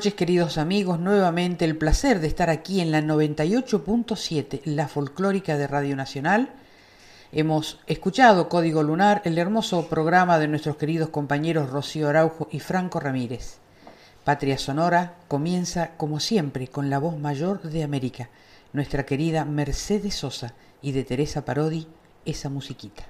[0.00, 5.66] Noches queridos amigos, nuevamente el placer de estar aquí en la 98.7, la folclórica de
[5.66, 6.54] Radio Nacional.
[7.32, 12.98] Hemos escuchado Código Lunar, el hermoso programa de nuestros queridos compañeros Rocío Araujo y Franco
[12.98, 13.58] Ramírez.
[14.24, 18.30] Patria Sonora comienza como siempre con la voz mayor de América,
[18.72, 21.86] nuestra querida Mercedes Sosa y de Teresa Parodi,
[22.24, 23.09] esa musiquita.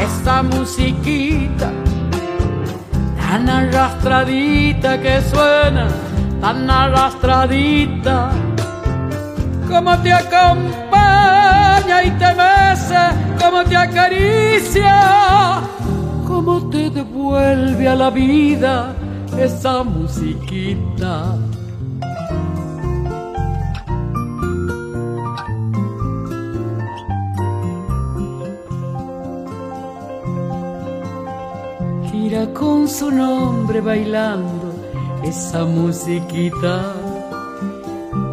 [0.00, 1.70] esta musiquita
[3.32, 5.88] tan arrastradita que suena,
[6.42, 8.30] tan arrastradita,
[9.66, 13.02] como te acompaña y te mece,
[13.42, 15.62] como te acaricia,
[16.26, 18.94] como te devuelve a la vida
[19.38, 21.38] esa musiquita.
[32.54, 34.72] Con su nombre bailando
[35.22, 36.94] esa musiquita.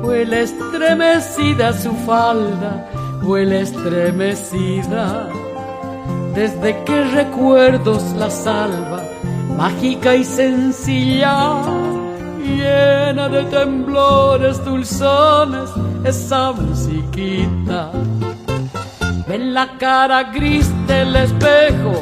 [0.02, 2.90] Huele estremecida su falda,
[3.22, 5.28] huele estremecida.
[6.34, 9.04] Desde que recuerdos la salva,
[9.58, 11.62] mágica y sencilla,
[12.42, 15.70] llena de temblores dulzones,
[16.06, 17.92] esa musiquita.
[19.28, 22.02] Ven la cara gris del espejo,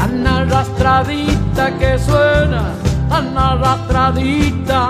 [0.00, 2.62] tan arrastradita que suena,
[3.10, 4.80] tan arrastradita,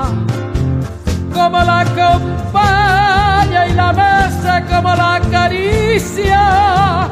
[1.35, 7.09] como la acompaña y la mesa, como la caricia,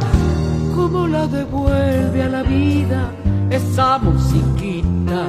[0.76, 3.10] como la devuelve a la vida
[3.50, 5.22] esa musiquita,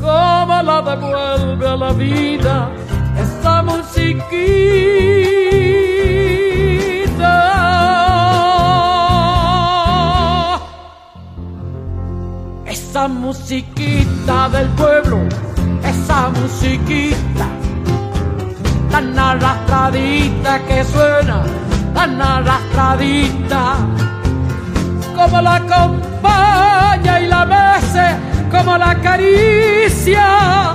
[0.00, 2.70] como la devuelve a la vida
[3.22, 5.35] esa musiquita.
[13.06, 15.18] Esa musiquita del pueblo,
[15.84, 17.46] esa musiquita
[18.90, 21.44] tan arrastradita que suena,
[21.94, 23.76] tan arrastradita,
[25.14, 28.06] como la acompaña y la mece,
[28.50, 30.74] como la caricia,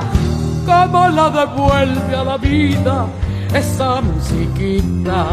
[0.66, 3.08] como la devuelve a la vida,
[3.54, 5.26] esa musiquita,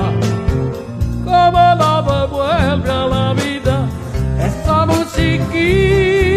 [1.25, 3.87] como la devuelve a la vida,
[4.41, 6.28] esa musiquita.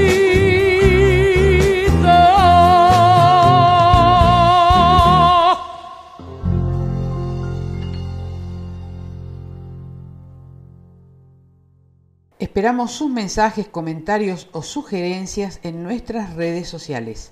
[12.51, 17.31] Esperamos sus mensajes, comentarios o sugerencias en nuestras redes sociales.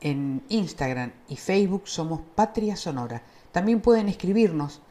[0.00, 3.22] En Instagram y Facebook somos Patria Sonora.
[3.52, 4.82] También pueden escribirnos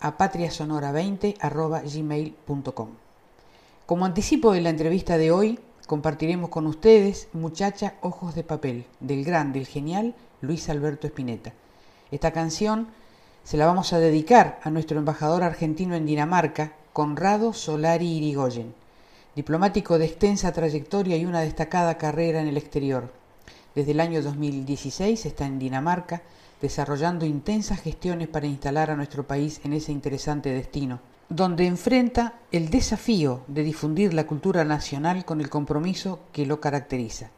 [0.00, 2.88] a patriasonora20.gmail.com.
[3.84, 9.22] Como anticipo de la entrevista de hoy, compartiremos con ustedes Muchacha Ojos de Papel, del
[9.22, 11.52] gran, del genial Luis Alberto Spinetta.
[12.10, 12.88] Esta canción
[13.42, 18.82] se la vamos a dedicar a nuestro embajador argentino en Dinamarca, Conrado Solari Irigoyen
[19.36, 23.12] diplomático de extensa trayectoria y una destacada carrera en el exterior.
[23.74, 26.22] Desde el año 2016 está en Dinamarca
[26.60, 32.70] desarrollando intensas gestiones para instalar a nuestro país en ese interesante destino, donde enfrenta el
[32.70, 37.30] desafío de difundir la cultura nacional con el compromiso que lo caracteriza.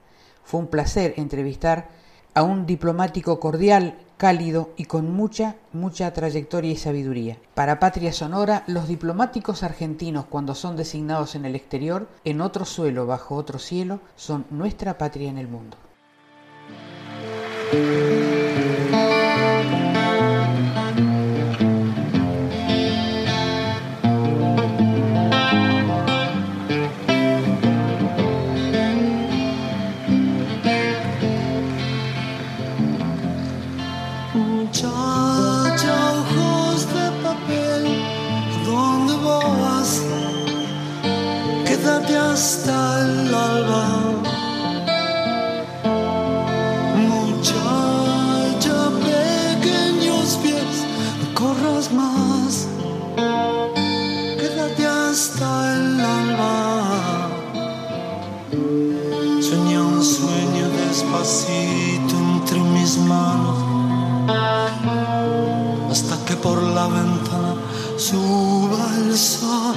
[0.44, 1.88] Fue un placer entrevistar
[2.36, 7.38] a un diplomático cordial, cálido y con mucha, mucha trayectoria y sabiduría.
[7.54, 13.06] Para Patria Sonora, los diplomáticos argentinos cuando son designados en el exterior, en otro suelo,
[13.06, 15.78] bajo otro cielo, son nuestra patria en el mundo.
[42.66, 43.84] Hasta el alba.
[47.08, 50.76] Muchacha, pequeños pies,
[51.20, 52.66] no corras más.
[54.40, 57.28] Quédate hasta el alba.
[59.40, 63.58] Sueña un sueño despacito entre mis manos.
[65.90, 67.54] Hasta que por la ventana
[67.96, 69.76] suba el sol.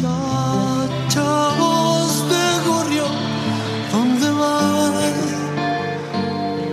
[0.00, 3.16] Muchacha, voz de gorrión,
[3.92, 4.94] ¿dónde vas?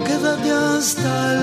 [0.06, 1.37] Quédate hasta el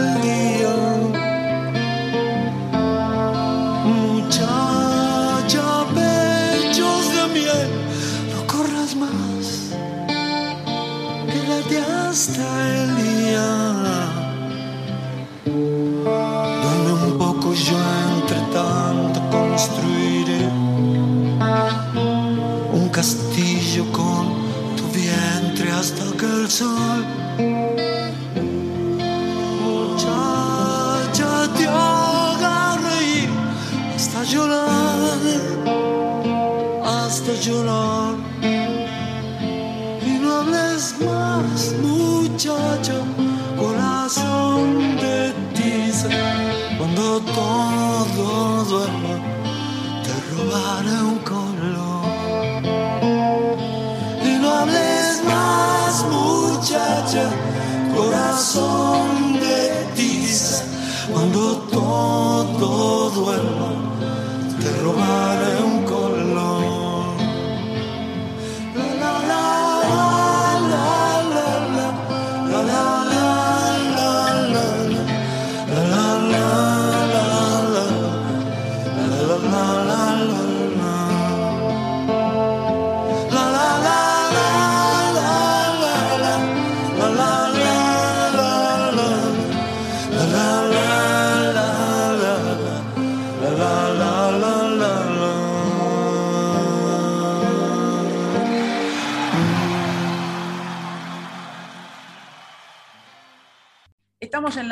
[26.54, 26.93] so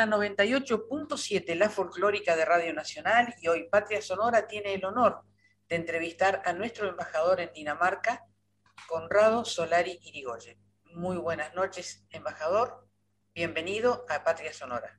[0.07, 5.23] la 98.7, la folclórica de Radio Nacional, y hoy Patria Sonora tiene el honor
[5.69, 8.25] de entrevistar a nuestro embajador en Dinamarca,
[8.89, 10.59] Conrado Solari Irigoyen.
[10.95, 12.89] Muy buenas noches, embajador.
[13.33, 14.99] Bienvenido a Patria Sonora.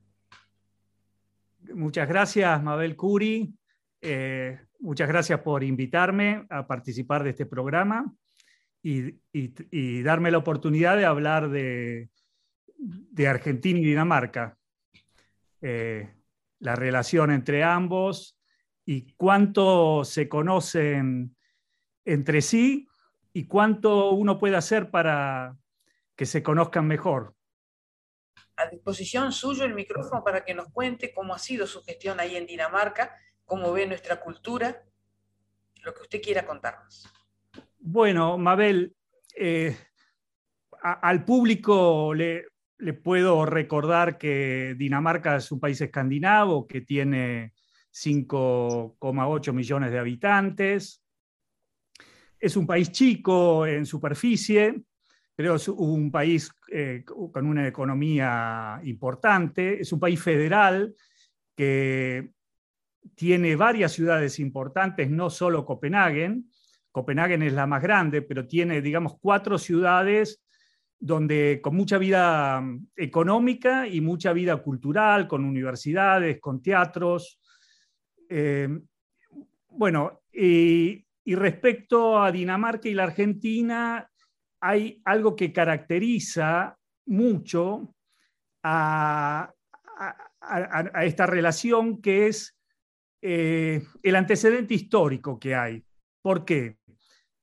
[1.74, 3.54] Muchas gracias, Mabel Curi.
[4.00, 8.10] Eh, muchas gracias por invitarme a participar de este programa
[8.82, 9.12] y,
[10.02, 12.08] darme la oportunidad de hablar de
[13.26, 14.56] Argentina y Dinamarca.
[15.66, 16.14] Eh,
[16.58, 18.38] la relación entre ambos
[18.84, 21.34] y cuánto se conocen
[22.04, 22.86] entre sí
[23.32, 25.56] y cuánto uno puede hacer para
[26.14, 27.34] que se conozcan mejor.
[28.56, 32.36] A disposición suyo el micrófono para que nos cuente cómo ha sido su gestión ahí
[32.36, 33.16] en Dinamarca,
[33.46, 34.84] cómo ve nuestra cultura,
[35.82, 37.10] lo que usted quiera contarnos.
[37.78, 38.94] Bueno, Mabel,
[39.34, 39.74] eh,
[40.82, 47.52] a- al público le, le puedo recordar que Dinamarca es un país escandinavo que tiene
[47.92, 51.02] 5,8 millones de habitantes.
[52.38, 54.82] Es un país chico en superficie,
[55.34, 59.80] pero es un país eh, con una economía importante.
[59.80, 60.94] Es un país federal
[61.54, 62.32] que
[63.14, 66.42] tiene varias ciudades importantes, no solo Copenhague.
[66.90, 70.43] Copenhague es la más grande, pero tiene, digamos, cuatro ciudades
[71.04, 77.38] donde con mucha vida mm, económica y mucha vida cultural, con universidades, con teatros.
[78.26, 78.68] Eh,
[79.68, 84.10] bueno, y, respecto a Dinamarca y la Argentina,
[84.60, 87.94] hay algo que caracteriza mucho
[88.62, 89.52] a,
[91.02, 92.58] esta relación, que es
[93.20, 95.84] eh, el antecedente histórico que hay.
[96.22, 96.78] ¿Por qué?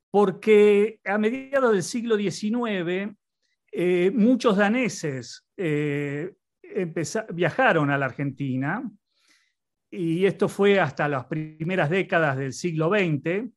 [0.09, 3.15] Porque a mediados del siglo XIX
[3.71, 6.33] eh, muchos daneses eh,
[7.33, 8.83] viajaron a la Argentina
[9.89, 13.49] y esto fue hasta las primeras décadas del siglo XX.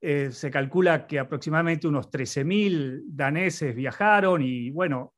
[0.00, 5.14] Eh, se calcula que aproximadamente unos 13.000 daneses viajaron y, bueno,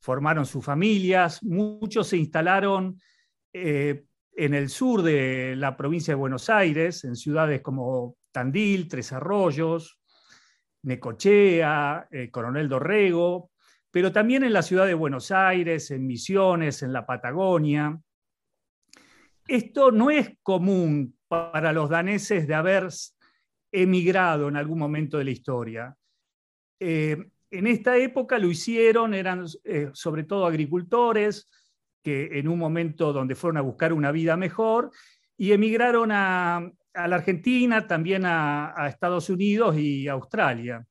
[0.00, 1.42] formaron sus familias.
[1.42, 3.00] Muchos se instalaron
[3.52, 9.98] en el sur de la provincia de Buenos Aires, en ciudades como Tandil, Tres Arroyos,
[10.86, 13.50] Necochea, eh, Coronel Dorrego,
[13.90, 17.98] pero también en la ciudad de Buenos Aires, en Misiones, en la Patagonia.
[19.48, 22.88] Esto no es común para los daneses de haber
[23.72, 25.96] emigrado en algún momento de la historia.
[26.78, 27.16] Eh,
[27.50, 31.50] en esta época lo hicieron, eran eh, sobre todo agricultores,
[32.02, 34.92] que en un momento donde fueron a buscar una vida mejor,
[35.36, 40.84] y emigraron a, a la Argentina, también a, Estados Unidos y Australia.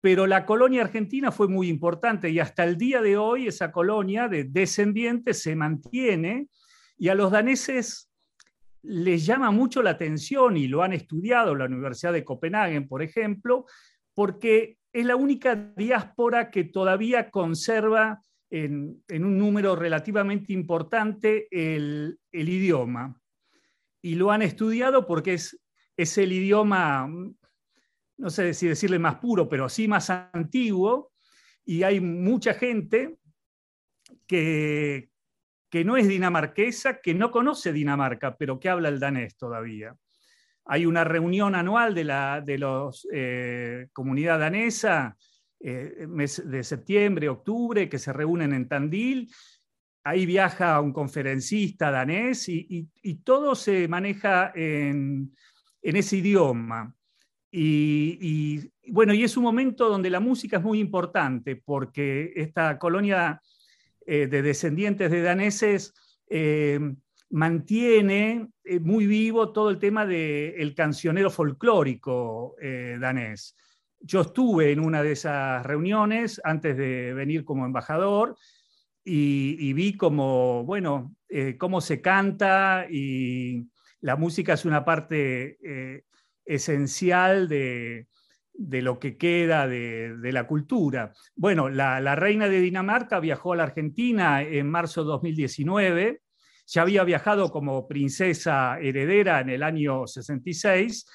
[0.00, 4.28] Pero la colonia argentina fue muy importante y hasta el día de hoy esa colonia
[4.28, 6.48] de descendientes se mantiene
[6.96, 8.10] y a los daneses
[8.82, 13.64] les llama mucho la atención y lo han estudiado la Universidad de Copenhague, por ejemplo,
[14.14, 23.20] porque es la única diáspora que todavía conserva en, un número relativamente importante el idioma
[24.06, 25.60] y lo han estudiado porque es,
[25.96, 27.08] es el idioma,
[28.18, 31.10] no sé si decirle más puro, pero sí más antiguo,
[31.64, 33.16] y hay mucha gente
[34.24, 35.10] que,
[35.68, 39.96] que no es dinamarquesa, que no conoce Dinamarca, pero que habla el danés todavía.
[40.66, 45.16] Hay una reunión anual de la de los, eh, comunidad danesa,
[45.58, 49.28] eh, mes de septiembre, octubre, que se reúnen en Tandil
[50.06, 52.88] ahí viaja un conferencista danés y,
[53.24, 55.34] todo se maneja en,
[55.82, 56.94] ese idioma.
[57.50, 63.42] Y, bueno, y es un momento donde la música es muy importante porque esta colonia
[64.06, 65.92] eh, de descendientes de daneses
[66.28, 66.78] eh,
[67.30, 72.54] mantiene eh, muy vivo todo el tema del cancionero folclórico
[73.00, 73.56] danés.
[73.98, 78.36] Yo estuve en una de esas reuniones antes de venir como embajador
[79.08, 83.68] y, vi como, bueno, eh, cómo se canta y
[84.00, 86.02] la música es una parte eh,
[86.44, 88.08] esencial de,
[88.58, 91.12] lo que queda de, la cultura.
[91.36, 96.22] Bueno, la, reina de Dinamarca viajó a la Argentina en marzo de 2019,
[96.66, 101.06] ya había viajado como princesa heredera en el año 66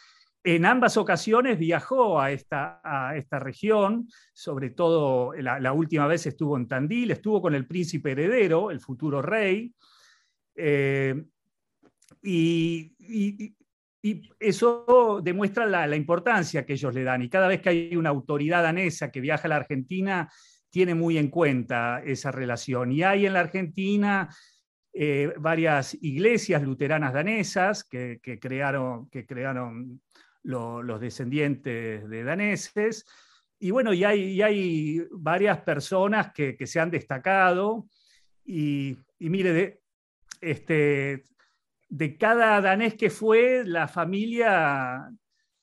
[0.43, 6.57] en ambas ocasiones viajó a esta, a esta región, sobre todo la, última vez estuvo
[6.57, 9.74] en Tandil, estuvo con el príncipe heredero, el futuro rey,
[10.55, 11.24] eh,
[12.24, 13.55] y,
[14.39, 17.21] eso demuestra la, importancia que ellos le dan.
[17.21, 20.27] Y cada vez que hay una autoridad danesa que viaja a la Argentina,
[20.71, 22.91] tiene muy en cuenta esa relación.
[22.91, 24.27] Y hay en la Argentina
[24.91, 30.01] eh, varias iglesias luteranas danesas que, crearon, que crearon
[30.43, 33.05] los descendientes de daneses.
[33.60, 37.88] Y bueno, y hay, varias personas que, se han destacado.
[38.43, 39.81] Y, mire, de,
[40.41, 41.24] este,
[41.89, 45.12] de cada danés que fue, la familia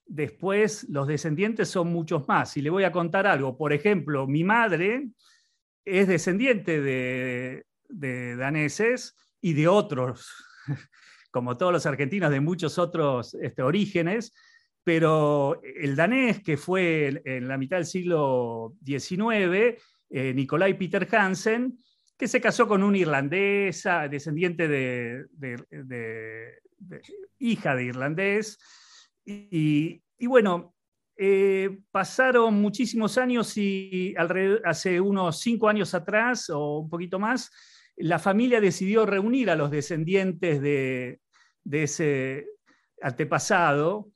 [0.06, 2.56] después, los descendientes son muchos más.
[2.56, 3.56] Y le voy a contar algo.
[3.56, 5.08] Por ejemplo, mi madre
[5.84, 10.32] es descendiente de, daneses y de otros,
[11.30, 14.32] como todos los argentinos, de muchos otros este, orígenes
[14.88, 19.76] pero el danés, que fue en la mitad del siglo XIX,
[20.08, 21.78] eh, Nicolai Peter Hansen,
[22.16, 25.26] que se casó con una irlandesa, descendiente de,
[27.38, 28.58] hija de irlandés,
[29.26, 30.74] y, bueno,
[31.18, 34.14] eh, pasaron muchísimos años y
[34.64, 37.52] hace unos cinco años atrás o un poquito más,
[37.98, 41.20] la familia decidió reunir a los descendientes de,
[41.70, 42.46] ese
[43.02, 44.12] antepasado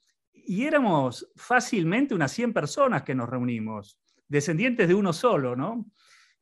[0.46, 5.86] y éramos fácilmente unas 100 personas que nos reunimos, descendientes de uno solo, ¿no?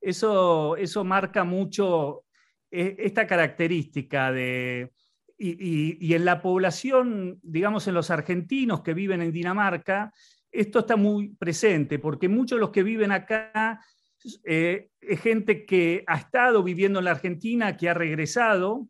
[0.01, 2.25] Eso, eso marca mucho
[2.71, 4.93] eh, esta característica de,
[5.43, 10.13] y, en la población, digamos, en los argentinos que viven en Dinamarca,
[10.53, 13.81] esto está muy presente, porque muchos de los que viven acá
[14.45, 18.89] eh, es gente que ha estado viviendo en la Argentina, que ha regresado,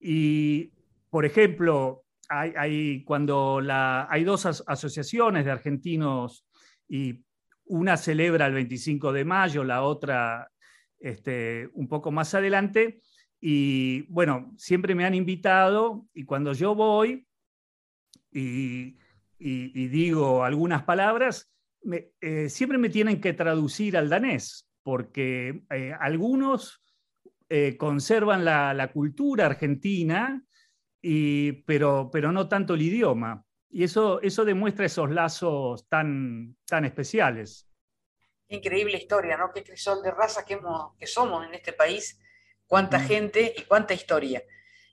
[0.00, 0.72] y,
[1.08, 6.46] por ejemplo, hay, cuando hay dos asociaciones de argentinos
[6.88, 7.24] y
[7.66, 10.50] una celebra el 25 de mayo, la otra
[10.98, 13.00] este, un poco más adelante,
[13.40, 17.26] y bueno, siempre me han invitado y cuando yo voy
[18.30, 18.96] y,
[19.38, 21.50] digo algunas palabras,
[22.20, 26.82] eh, siempre me tienen que traducir al danés, porque eh, algunos
[27.48, 30.44] eh, conservan la, cultura argentina,
[31.02, 33.44] pero, pero no tanto el idioma.
[33.68, 37.68] Y eso, eso demuestra esos lazos tan, tan especiales.
[38.48, 39.52] Increíble historia, ¿no?
[39.52, 40.58] Qué crisol de raza que,
[40.98, 42.18] que somos en este país
[42.66, 44.42] cuánta gente y cuánta historia.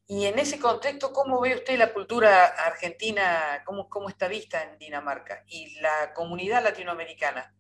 [0.08, 4.80] Y en ese contexto, ¿cómo ve usted la cultura argentina, cómo, cómo está vista en
[4.80, 5.44] Dinamarca?
[5.48, 7.54] ¿Y la comunidad latinoamericana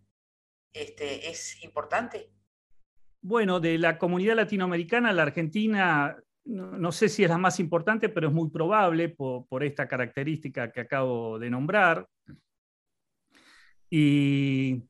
[0.71, 2.31] este, es importante?
[3.21, 8.27] Bueno, de la comunidad latinoamericana, la Argentina, no, sé si es la más importante, pero
[8.29, 12.07] es muy probable por, esta característica que acabo de nombrar.
[13.89, 14.83] Y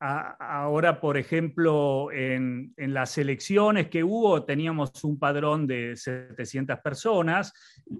[0.00, 7.52] ahora, por ejemplo, en, las elecciones que hubo, teníamos un padrón de 700 personas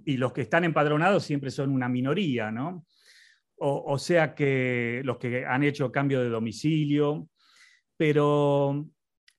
[0.05, 2.85] y los que están empadronados siempre son una minoría, ¿no?
[3.59, 7.27] O, sea que los que han hecho cambio de domicilio,
[7.97, 8.85] pero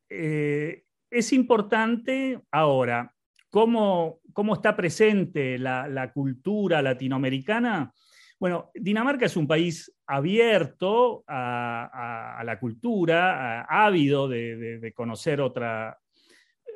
[0.08, 3.14] eh, es importante ahora
[3.50, 7.92] cómo, cómo está presente la cultura latinoamericana
[8.40, 15.40] bueno, Dinamarca es un país abierto a, la cultura, ávido de, conocer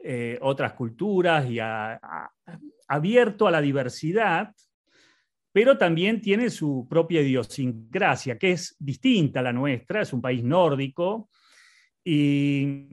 [0.04, 1.58] eh, otras culturas y
[2.88, 4.52] abierto a la diversidad,
[5.52, 10.42] pero también tiene su propia idiosincrasia, que es distinta a la nuestra, es un país
[10.42, 11.30] nórdico.
[12.04, 12.88] Y,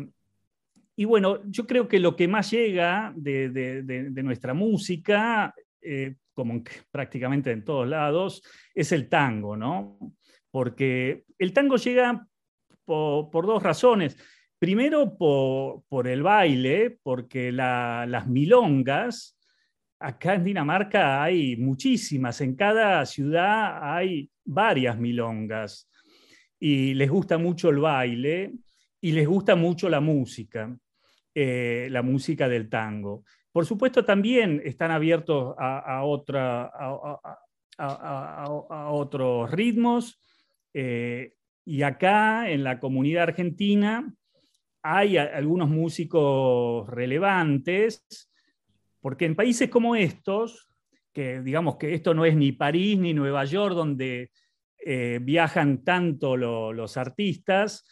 [1.06, 7.66] bueno, yo creo que lo que más llega de, nuestra música eh, como prácticamente en
[7.66, 8.42] todos lados,
[8.74, 10.00] es el tango, ¿no?
[10.50, 12.26] Porque el tango llega
[12.86, 14.16] por, dos razones.
[14.58, 19.38] Primero, por, el baile, porque las milongas,
[20.00, 25.90] acá en Dinamarca hay muchísimas, en cada ciudad hay varias milongas
[26.58, 28.54] y les gusta mucho el baile
[29.02, 30.74] y les gusta mucho la música,
[31.36, 33.24] eh, la música del tango.
[33.52, 36.04] Por supuesto, también están abiertos a,
[38.92, 40.22] otros ritmos.
[40.74, 41.34] Eh,
[41.66, 44.14] y acá, en la comunidad argentina,
[44.82, 48.32] hay algunos músicos relevantes,
[49.02, 50.70] porque en países como estos,
[51.14, 54.32] que digamos que esto no es ni París ni Nueva York, donde
[54.78, 57.86] eh, viajan tanto los artistas,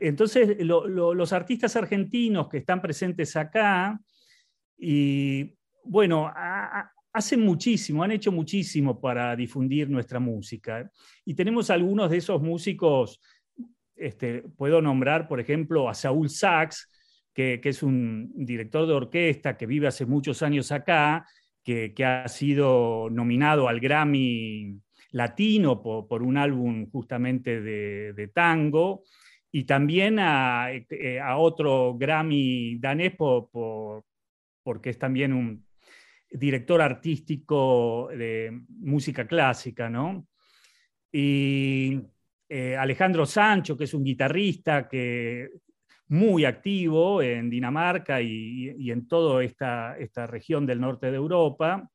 [0.00, 4.00] entonces los artistas argentinos que están presentes acá,
[4.78, 6.30] y bueno,
[7.12, 10.90] hacen muchísimo, han hecho muchísimo para difundir nuestra música.
[11.24, 13.20] Y tenemos algunos de esos músicos,
[13.94, 16.90] este, puedo nombrar, por ejemplo, a Saúl Sachs,
[17.32, 21.26] que, es un director de orquesta que vive hace muchos años acá,
[21.62, 24.78] que, ha sido nominado al Grammy
[25.10, 29.04] Latino por, un álbum justamente de, tango,
[29.56, 34.04] y también a, eh, otro Grammy danés por,
[34.62, 35.64] porque es también un
[36.30, 40.28] director artístico de música clásica, ¿no?
[41.10, 41.98] Y
[42.50, 45.48] eh, Alejandro Sancho, que es un guitarrista que
[46.08, 51.90] muy activo en Dinamarca y, en toda esta, esta, región del norte de Europa,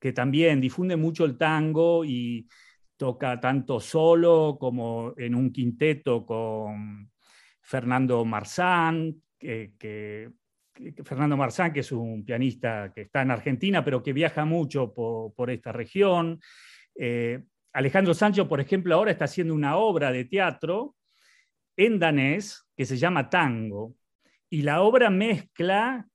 [0.00, 2.48] que también difunde mucho el tango y
[3.00, 7.10] toca tanto solo como en un quinteto con
[7.62, 10.30] Fernando Marzán, que
[11.02, 11.38] Fernando
[11.72, 16.40] que es un pianista que está en Argentina, pero que viaja mucho por, esta región.
[16.94, 20.94] Eh, Alejandro Sancho, por ejemplo, ahora está haciendo una obra de teatro
[21.78, 23.94] en danés que se llama Tango.
[24.50, 26.06] Y la obra mezcla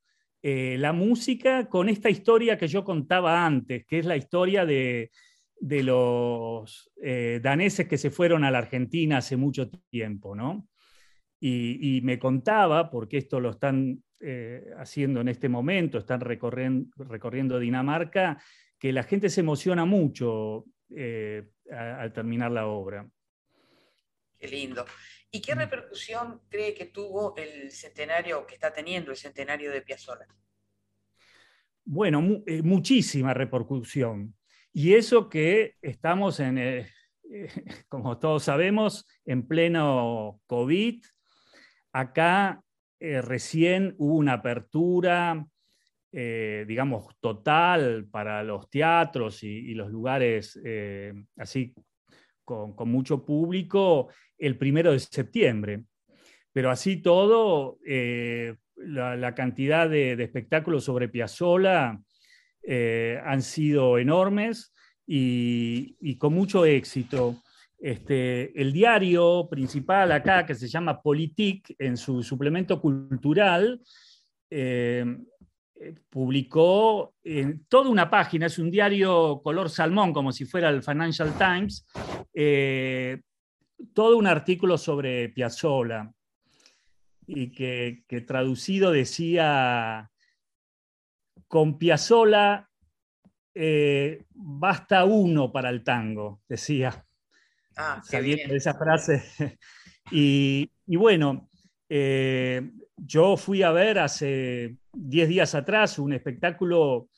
[0.44, 5.10] eh, la música con esta historia que yo contaba antes, que es la historia de,
[5.66, 10.70] de los eh, daneses que se fueron a la Argentina hace mucho tiempo, ¿no?
[11.40, 17.60] Y, me contaba, porque esto lo están eh, haciendo en este momento, están recorriendo, recorriendo
[17.60, 18.40] Dinamarca,
[18.80, 23.08] que la gente se emociona mucho eh, al terminar la obra.
[24.38, 24.86] Qué lindo.
[25.32, 30.28] ¿Y qué repercusión cree que tuvo el centenario, que está teniendo el centenario de Piazzolla?
[31.84, 32.22] Bueno,
[32.64, 34.36] muchísima repercusión.
[34.78, 36.86] Y eso que estamos en, eh,
[37.88, 41.02] como todos sabemos, en pleno COVID.
[41.94, 42.62] Acá
[43.00, 45.48] eh, recién hubo una apertura,
[46.12, 50.60] eh, digamos, total para los teatros y, los lugares
[51.38, 51.74] así
[52.44, 55.86] con, mucho público el primero de septiembre.
[56.52, 57.80] Pero así todo,
[58.76, 61.98] la, cantidad de, espectáculos sobre Piazzolla
[62.68, 64.74] eh, han sido enormes
[65.06, 67.36] y, con mucho éxito.
[67.78, 73.82] Este, el diario principal acá, que se llama Politique, en su suplemento cultural,
[74.50, 75.06] eh,
[76.10, 81.32] publicó en toda una página, es un diario color salmón, como si fuera el Financial
[81.38, 81.86] Times,
[82.34, 83.22] eh,
[83.94, 86.12] todo un artículo sobre Piazzolla,
[87.28, 90.10] y que traducido decía
[91.48, 92.70] con Piazzola
[93.58, 97.06] eh, basta uno para el tango, decía.
[97.78, 99.24] Ah, saliendo de esa frase.
[100.12, 101.50] y, bueno,
[101.88, 107.10] eh, yo fui a ver hace 10 días atrás un espectáculo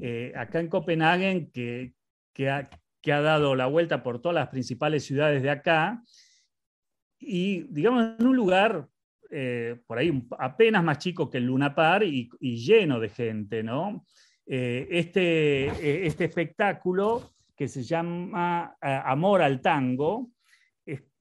[0.00, 1.94] eh, acá en Copenhague que,
[2.32, 6.02] que, ha, dado la vuelta por todas las principales ciudades de acá
[7.18, 8.88] y, digamos, en un lugar
[9.30, 14.04] eh, por ahí apenas más chico que el Luna Par y, lleno de gente, ¿no?
[14.46, 20.30] Eh, este, eh, este espectáculo que se llama Amor al Tango,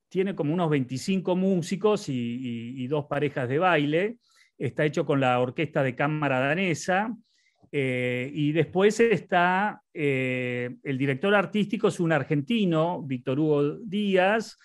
[0.10, 4.18] tiene como unos 25 músicos y, dos parejas de baile,
[4.58, 7.16] está hecho con la Orquesta de Cámara Danesa,
[7.72, 14.58] y después está el director artístico, es un argentino, Víctor Hugo Díaz,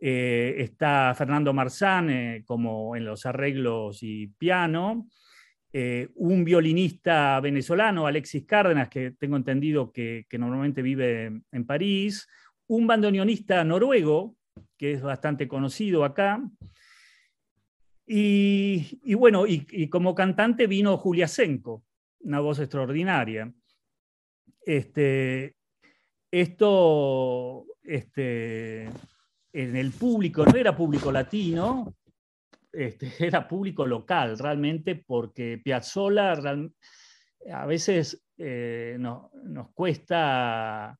[0.00, 5.08] eh, está Fernando Marzán eh, como en los arreglos y piano.
[5.72, 12.28] Eh, un violinista venezolano, Alexis Cárdenas, que tengo entendido que, normalmente vive en París.
[12.68, 14.36] Un bandoneonista noruego,
[14.76, 16.42] que es bastante conocido acá.
[18.06, 21.84] Y, bueno, y, como cantante vino Julia Senko,
[22.20, 23.52] una voz extraordinaria.
[24.64, 25.56] Este,
[26.30, 28.88] esto este,
[29.62, 31.96] en el público, no era público latino,
[32.72, 36.34] este, era público local realmente, porque Piazzolla
[37.52, 40.96] a veces eh, nos cuesta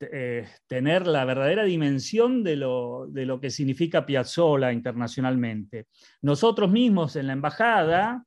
[0.00, 5.88] eh, tener la verdadera dimensión de lo, de lo, que significa Piazzolla internacionalmente.
[6.22, 8.24] Nosotros mismos en la embajada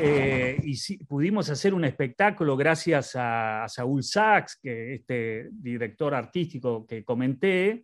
[0.00, 0.58] eh,
[1.06, 7.82] pudimos hacer un espectáculo gracias a, a Saúl Sachs, que este director artístico que comenté,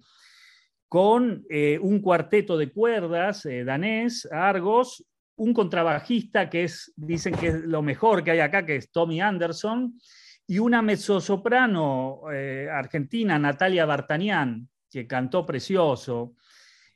[0.91, 7.47] con eh, un cuarteto de cuerdas eh, danés, Argos, un contrabajista que es, dicen que
[7.47, 10.01] es lo mejor que hay acá, que es Tommy Anderson,
[10.49, 16.35] y una mezzosoprano eh, argentina, Natalia Bartanian, que cantó precioso.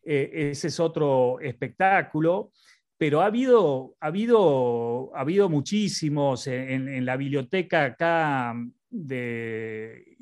[0.02, 2.50] ese es otro espectáculo,
[2.98, 8.54] pero ha habido, ha habido, ha habido muchísimos en, la biblioteca acá
[8.90, 10.16] de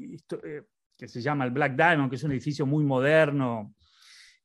[1.02, 3.74] que se llama el Black Diamond, que es un edificio muy moderno.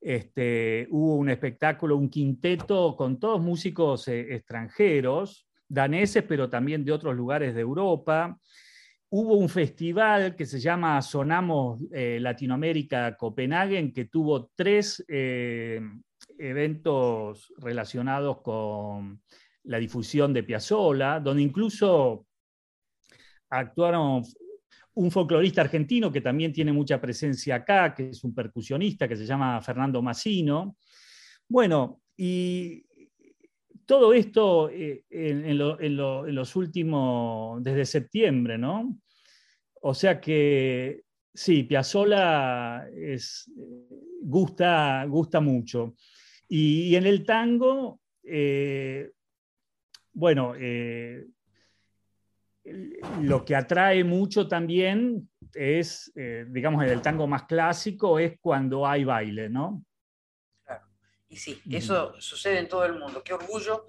[0.02, 6.91] Este, hubo un espectáculo, un quinteto con todos músicos eh, extranjeros, daneses, pero también de
[6.91, 8.39] otros lugares de Europa.
[9.08, 15.80] Hubo un festival que se llama Sonamos eh, Latinoamérica Copenhague, que tuvo tres eh,
[16.39, 19.22] eventos relacionados con
[19.65, 22.26] la difusión de Piazzolla, donde incluso
[23.48, 24.24] actuaron
[24.97, 29.27] un folclorista argentino que también tiene mucha presencia acá, que es un percusionista que se
[29.27, 30.75] llama Fernando Massino.
[31.47, 32.83] Bueno, y
[33.86, 38.97] todo esto eh, en, los últimos, desde septiembre, ¿no?
[39.81, 43.51] O sea que sí, Piazzolla es,
[44.21, 45.93] gusta, gusta mucho.
[46.49, 49.12] Y, en el tango, eh,
[50.13, 51.23] bueno, eh,
[53.21, 58.86] lo que atrae mucho también es, eh, digamos, en el tango más clásico, es cuando
[58.86, 59.84] hay baile, ¿no?
[60.65, 60.88] Claro.
[61.30, 63.23] Y sí, eso sucede en todo el mundo.
[63.23, 63.88] Qué orgullo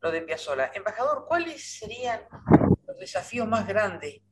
[0.00, 0.70] lo de Piazzolla.
[0.74, 2.20] Embajador, ¿cuáles serían
[2.86, 4.22] los desafíos más grandes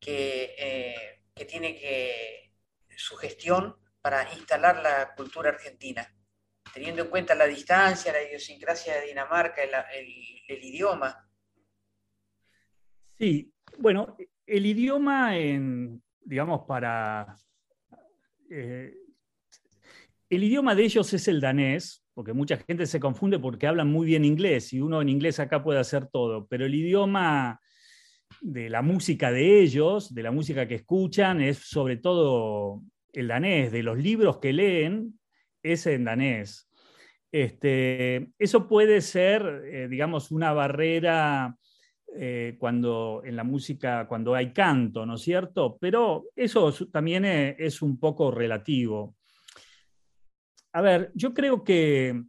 [0.00, 2.52] que, eh, que tiene que
[2.96, 6.12] su gestión para instalar la cultura argentina,
[6.74, 11.28] teniendo en cuenta la distancia, la idiosincrasia de Dinamarca, el, idioma.
[13.22, 15.34] Sí, bueno, el idioma,
[16.24, 17.36] digamos, para...
[18.50, 18.96] Eh,
[20.28, 24.06] el idioma de ellos es el danés, porque mucha gente se confunde porque hablan muy
[24.06, 27.60] bien inglés y uno en inglés acá puede hacer todo, pero el idioma
[28.40, 32.82] de la música de ellos, de la música que escuchan, es sobre todo
[33.12, 35.20] el danés, de los libros que leen,
[35.62, 36.68] es en danés.
[37.30, 41.56] Este, eso puede ser, eh, digamos, una barrera
[42.14, 45.78] eh, cuando en la música, cuando hay canto, ¿no es cierto?
[45.80, 49.16] Pero eso también es, es un poco relativo.
[50.72, 52.22] A ver, yo creo que,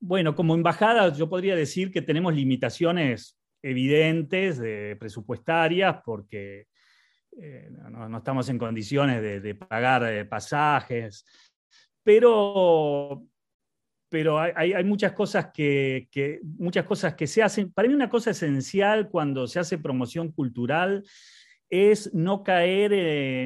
[0.00, 6.66] bueno, como embajada yo podría decir que tenemos limitaciones evidentes, de, presupuestarias, porque
[7.40, 11.24] eh, no, estamos en condiciones de, pagar eh, pasajes,
[12.02, 13.24] pero,
[14.08, 16.08] pero hay, muchas, cosas que,
[16.58, 17.72] muchas cosas que se hacen.
[17.72, 21.04] Para mí una cosa esencial cuando se hace promoción cultural
[21.68, 23.44] es no caer eh,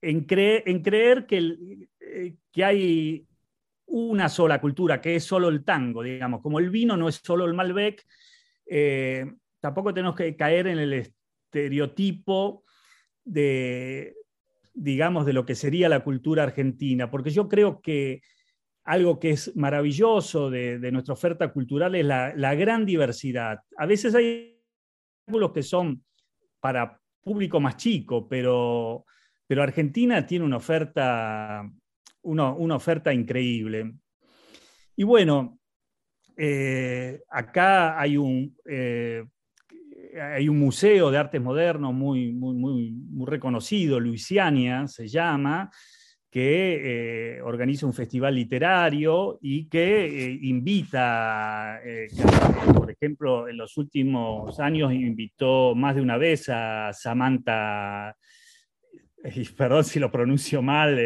[0.00, 1.56] en, en, creer que,
[2.50, 3.26] que hay
[3.86, 7.44] una sola cultura, que es solo el tango, digamos, como el vino no es solo
[7.44, 8.04] el Malbec,
[9.60, 12.64] tampoco tenemos que caer en el estereotipo
[13.24, 14.14] de,
[14.74, 18.22] digamos, de lo que sería la cultura argentina, porque yo creo que
[18.88, 23.58] algo que es maravilloso de, nuestra oferta cultural es la, gran diversidad.
[23.76, 24.58] A veces hay
[25.26, 26.02] ángulos que son
[26.58, 29.04] para público más chico, pero,
[29.46, 31.70] pero Argentina tiene una oferta,
[32.22, 33.92] una, oferta increíble.
[34.96, 35.60] Y bueno,
[36.34, 39.22] eh, acá hay un, eh,
[40.18, 45.70] hay un museo de arte moderno muy, muy, muy, muy reconocido, Luisiania se llama,
[46.30, 52.08] que eh, organiza un festival literario y que eh, invita, eh,
[52.74, 58.14] por ejemplo, en los últimos años invitó más de una vez a Samantha,
[59.56, 60.98] perdón si lo pronuncio mal,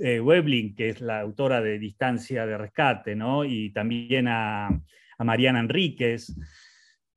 [0.00, 3.44] Webling, que es la autora de Distancia de Rescate, ¿no?
[3.44, 6.34] y también a, a Mariana Enríquez.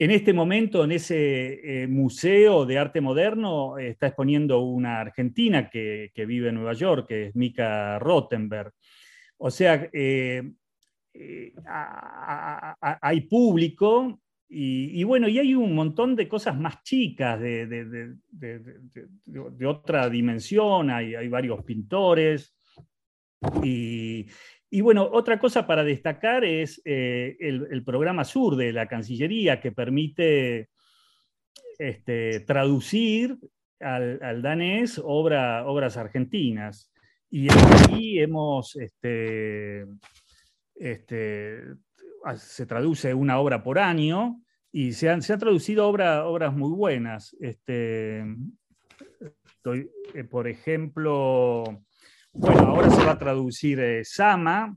[0.02, 6.12] En este momento, en ese eh, museo de arte moderno, está exponiendo una argentina que,
[6.16, 8.74] vive en Nueva York, que es Mika Rottenberg.
[9.38, 10.54] O sea, eh,
[11.14, 11.54] eh,
[13.00, 18.16] hay público y, bueno, y hay un montón de cosas más chicas de,
[19.68, 22.56] otra dimensión, hay, hay varios pintores.
[23.64, 24.26] Y,
[24.74, 29.74] y bueno, otra cosa para destacar es eh, el, programa Sur de la Cancillería que
[29.74, 30.70] permite
[31.78, 33.38] este, traducir
[33.82, 36.90] al, danés obras argentinas.
[37.30, 39.86] Y aquí hemos, este,
[40.76, 41.64] este,
[42.38, 47.36] se traduce una obra por año y se han, traducido obras muy buenas.
[47.42, 48.22] Este,
[49.66, 51.84] eh, por ejemplo,
[52.34, 54.76] bueno, ahora se va a traducir eh, Sama,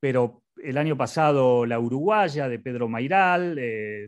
[0.00, 4.06] pero el año pasado La Uruguaya de Pedro Mairal, eh,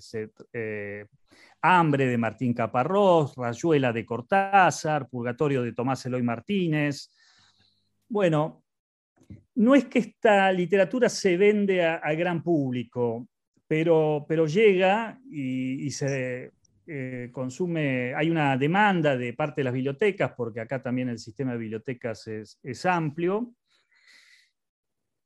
[0.52, 1.06] eh,
[1.62, 7.10] Hambre de Martín Caparrós, Rayuela de Cortázar, Purgatorio de Tomás Eloy Martínez.
[8.08, 8.62] Bueno,
[9.56, 13.28] no es que esta literatura se vende al gran público,
[13.66, 16.52] pero, pero llega y se,
[16.88, 21.52] eh, consume, hay una demanda de parte de las bibliotecas, porque acá también el sistema
[21.52, 23.52] de bibliotecas es, amplio.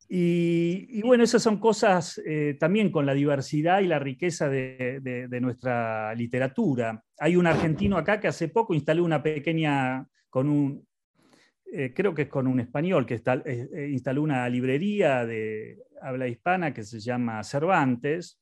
[0.09, 6.15] Y, bueno, esas son cosas eh, también con la diversidad y la riqueza de, nuestra
[6.15, 7.05] literatura.
[7.19, 10.85] Hay un argentino acá que hace poco instaló una pequeña, con un,
[11.73, 13.23] eh, creo que es con un español, que
[13.89, 18.41] instaló una librería de habla hispana que se llama Cervantes,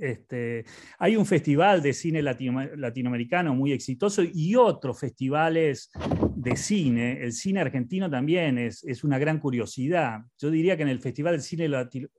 [0.00, 0.64] este,
[0.98, 5.90] hay un festival de cine latinoamericano muy exitoso y otros festivales
[6.34, 7.22] de cine.
[7.22, 10.20] El cine argentino también es, una gran curiosidad.
[10.38, 11.68] Yo diría que en el Festival de Cine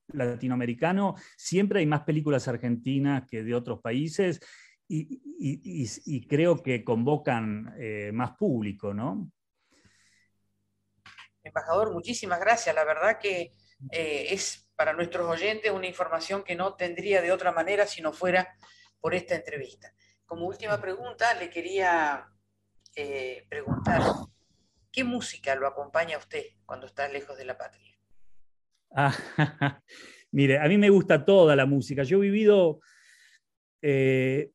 [0.07, 4.39] Latinoamericano siempre hay más películas argentinas que de otros países
[4.87, 9.31] y, creo que convocan eh, más público, ¿no?
[11.43, 12.75] Embajador, muchísimas gracias.
[12.75, 13.51] La verdad que
[13.91, 18.13] eh, es para nuestros oyentes una información que no tendría de otra manera si no
[18.13, 18.55] fuera
[18.99, 19.93] por esta entrevista.
[20.25, 22.27] Como última pregunta, le quería
[22.95, 24.01] eh, preguntar,
[24.91, 27.97] ¿qué música lo acompaña a usted cuando está lejos de la patria?
[28.91, 29.15] Ah,
[30.31, 32.03] mire, a mí me gusta toda la música.
[32.03, 32.79] Yo he vivido
[33.81, 34.51] eh,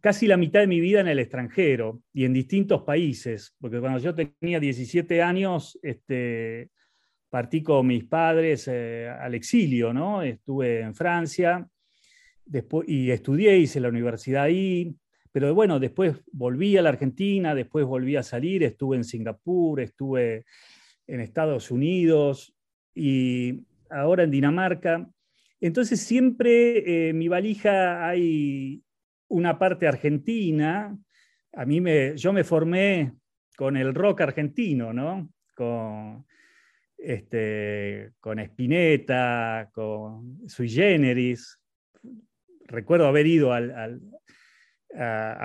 [0.00, 3.98] casi la mitad de mi vida en el extranjero y en distintos países, porque cuando
[3.98, 6.70] yo tenía 17 años, este,
[7.28, 10.22] partí con mis padres eh, al exilio, ¿no?
[10.22, 11.68] Estuve en Francia
[12.44, 14.94] después, y estudié, hice la universidad ahí,
[15.32, 20.46] pero bueno, después volví a la Argentina, después volví a salir, estuve en Singapur, estuve
[21.06, 22.54] en Estados Unidos
[22.94, 25.06] y ahora en Dinamarca.
[25.60, 28.82] Entonces siempre en eh, mi valija hay
[29.28, 30.96] una parte argentina.
[31.52, 33.12] A mí me, yo me formé
[33.56, 35.28] con el rock argentino, ¿no?
[35.54, 36.24] Con,
[36.98, 41.58] este, con Spinetta, con Sui Generis.
[42.66, 43.60] Recuerdo haber ido a,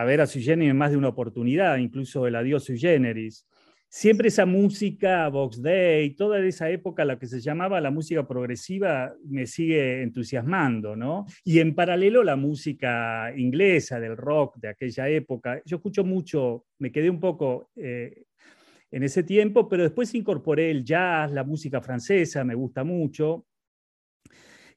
[0.06, 3.46] ver a Sui Generis en más de una oportunidad, incluso el Adiós Sui Generis
[3.92, 9.14] siempre esa música, Vox Day, toda esa época, la que se llamaba la música progresiva,
[9.26, 11.26] me sigue entusiasmando, ¿no?
[11.44, 15.62] Y en paralelo la música inglesa, del rock de aquella época.
[15.66, 18.24] Yo escucho mucho, me quedé un poco eh,
[18.92, 23.46] en ese tiempo, pero después incorporé el jazz, la música francesa, me gusta mucho,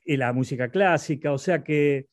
[0.05, 2.07] y la música clásica, o sea que...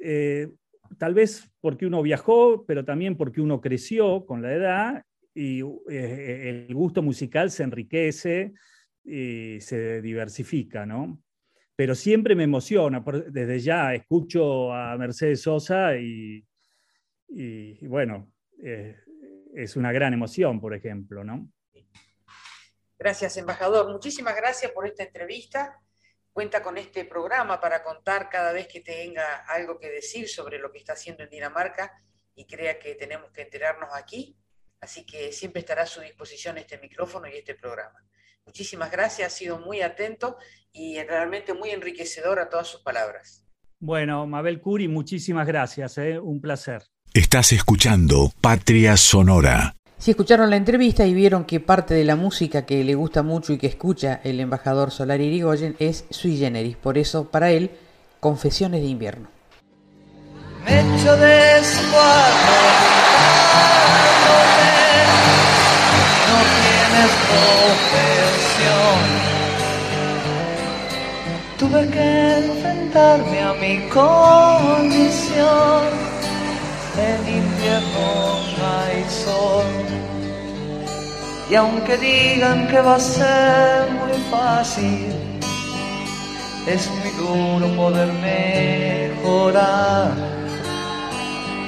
[0.00, 0.48] Eh,
[0.96, 6.66] tal vez porque uno viajó, pero también porque uno creció con la edad y eh,
[6.68, 8.54] el gusto musical se enriquece
[9.04, 11.20] y se diversifica, ¿no?
[11.76, 16.44] Pero siempre me emociona, desde ya escucho a Mercedes Sosa y,
[17.82, 18.96] bueno, eh,
[19.54, 21.50] es una gran emoción, por ejemplo, ¿no?
[22.98, 23.90] Gracias, embajador.
[23.90, 25.78] Muchísimas gracias por esta entrevista.
[26.32, 30.70] Cuenta con este programa para contar cada vez que tenga algo que decir sobre lo
[30.70, 31.92] que está haciendo en Dinamarca
[32.34, 34.36] y crea que tenemos que enterarnos aquí
[34.80, 38.04] Así que siempre estará a su disposición este micrófono y este programa.
[38.46, 40.36] Muchísimas gracias, ha sido muy atento
[40.72, 43.44] y realmente muy enriquecedor a todas sus palabras.
[43.80, 46.18] Bueno, Mabel Curi, muchísimas gracias, ¿eh?
[46.18, 46.82] un placer.
[47.14, 49.74] Estás escuchando Patria Sonora.
[49.98, 53.52] Si escucharon la entrevista y vieron que parte de la música que le gusta mucho
[53.52, 57.70] y que escucha el embajador Solar Irigoyen es sui generis, por eso para él,
[58.20, 59.28] Confesiones de invierno.
[60.66, 60.82] de
[67.88, 68.98] profesión.
[71.58, 75.82] Tuve que enfrentarme a mi condición.
[77.06, 78.08] En invierno
[78.56, 79.70] no hay sol.
[81.50, 85.12] Y aunque digan que va a ser muy fácil,
[86.66, 90.12] es muy duro poder mejorar.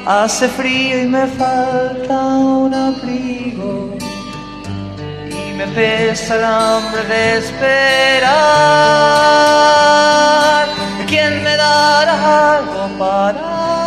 [0.07, 4.01] Hace frío y me falta un abrigo
[5.61, 8.31] me pesa el hambre de esperar.
[11.07, 13.80] ¿Quién me dará algo para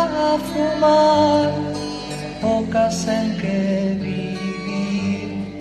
[2.74, 5.58] casa en que vivir.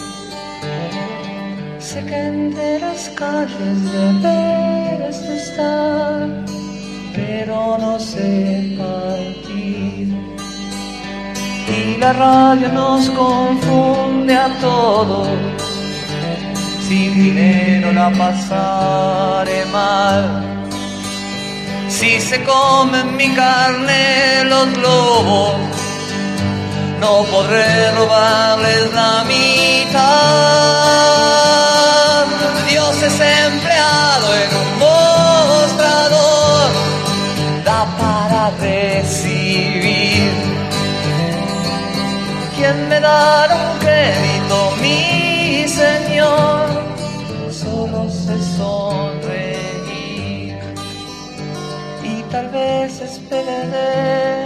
[1.80, 3.80] Sé que entre las calles
[4.22, 6.28] debes estar,
[7.16, 10.08] pero no sé partir.
[11.78, 15.28] Y la radio nos confunde a todos
[16.88, 20.63] sin dinero la pasaré mal.
[21.98, 25.54] Si se comen mi carne los lobos,
[27.00, 30.04] no podré robarles la mitad.
[32.68, 36.72] Dios es empleado en un mostrador,
[37.64, 40.32] da para recibir.
[42.56, 43.83] ¿Quién me dará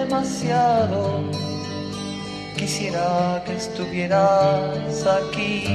[0.05, 1.23] demasiado.
[2.55, 5.65] Quisiera que estuvieras aquí.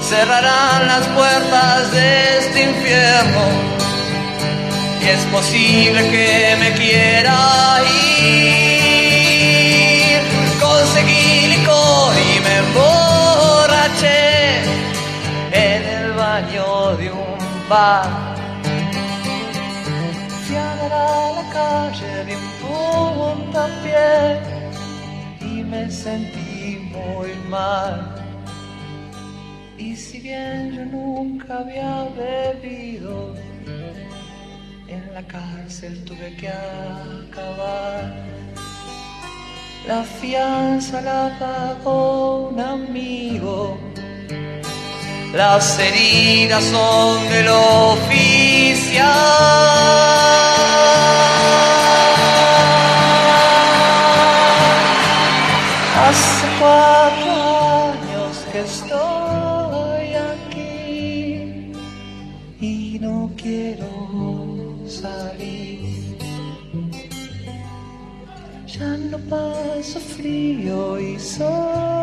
[0.00, 3.44] Cerrarán las puertas de este infierno
[5.02, 7.80] y es posible que me quiera
[8.22, 9.36] ir.
[10.60, 14.26] Conseguí licor y me emborraché
[16.96, 18.25] de un bar.
[21.56, 24.14] Calle un puntapié
[25.40, 27.96] y me sentí muy mal.
[29.78, 33.34] Y si bien yo nunca había bebido,
[34.94, 38.02] en la cárcel tuve que acabar.
[39.86, 43.78] La fianza la pagó un amigo
[45.32, 49.06] las heridas son del oficial.
[56.08, 57.32] Hace cuatro
[57.90, 61.72] años que estoy aquí
[62.60, 63.88] y no quiero
[64.88, 66.16] salir.
[68.66, 71.95] Ya no paso frío y sol.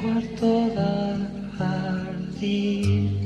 [0.00, 0.70] Cuarto
[1.58, 3.20] jardín.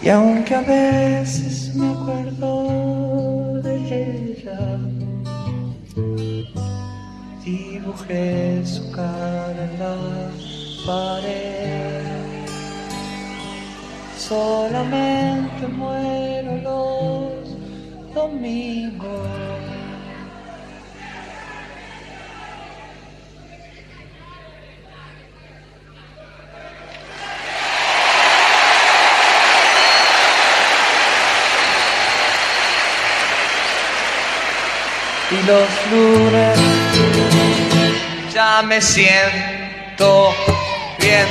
[0.00, 4.78] Y aunque a veces me acuerdo de ella,
[7.44, 9.96] dibujé su cara en la
[10.86, 12.06] pared.
[14.16, 19.57] Solamente muero los domingos.
[35.30, 36.58] Y los lunes
[38.32, 40.30] ya me siento
[40.98, 41.26] bien.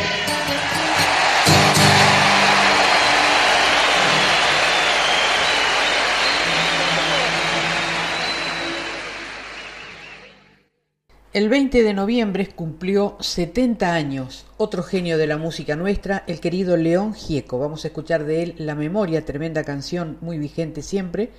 [11.34, 16.78] El 20 de noviembre cumplió 70 años otro genio de la música nuestra, el querido
[16.78, 17.60] León Gieco.
[17.60, 21.30] Vamos a escuchar de él La Memoria, tremenda canción muy vigente siempre,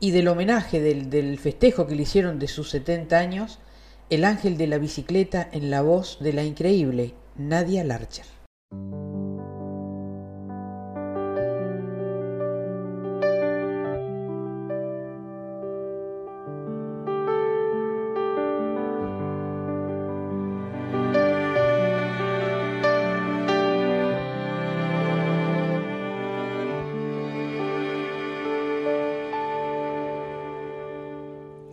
[0.00, 3.58] y del homenaje del, festejo que le hicieron de sus 70 años,
[4.10, 8.26] El Ángel de la Bicicleta en la voz de la increíble Nadia Larcher.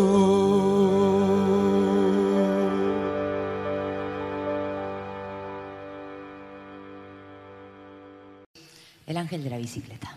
[9.06, 10.16] El ángel de la bicicleta.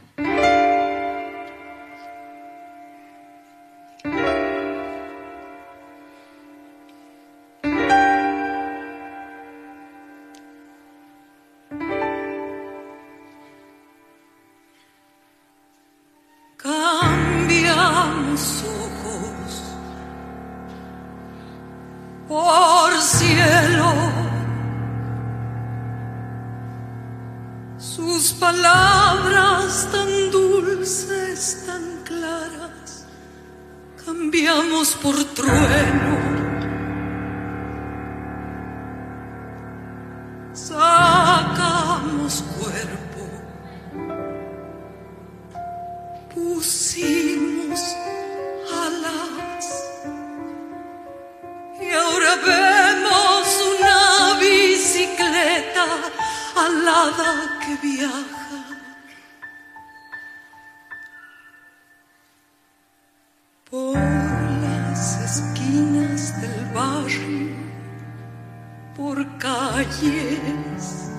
[28.38, 33.06] palabras tan dulces, tan claras,
[34.04, 36.16] cambiamos por trueno.
[40.52, 43.24] Sacamos cuerpo,
[46.34, 47.80] pusimos
[48.84, 49.66] alas
[51.80, 53.46] y ahora vemos
[53.78, 55.86] una bicicleta
[56.56, 58.64] alada que viaja.
[63.70, 63.96] Por
[64.64, 67.54] las esquinas del barrio,
[68.96, 71.10] por calles,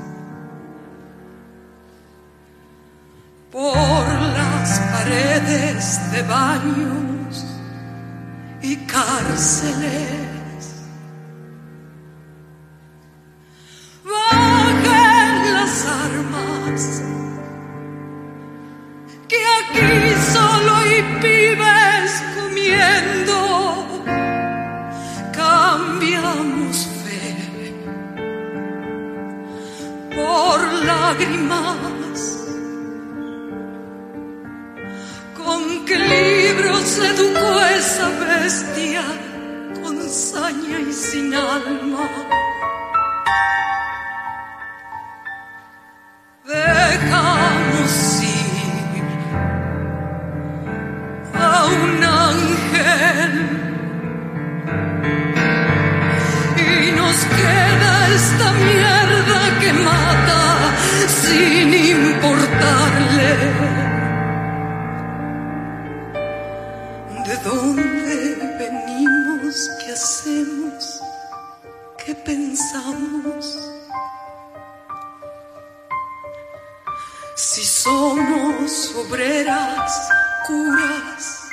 [3.52, 4.08] por
[4.38, 7.46] las paredes de baños
[8.62, 10.27] y cárceles.
[19.28, 23.38] que aquí solo hay pibes comiendo,
[25.34, 27.28] cambiamos fe
[30.16, 32.20] por lágrimas,
[35.36, 39.04] con qué libro se educó esa bestia
[39.84, 42.28] con saña y sin alma.
[69.98, 71.02] hacemos?
[71.98, 73.60] ¿Qué pensamos?
[77.36, 80.10] Si somos obreras,
[80.46, 81.48] curas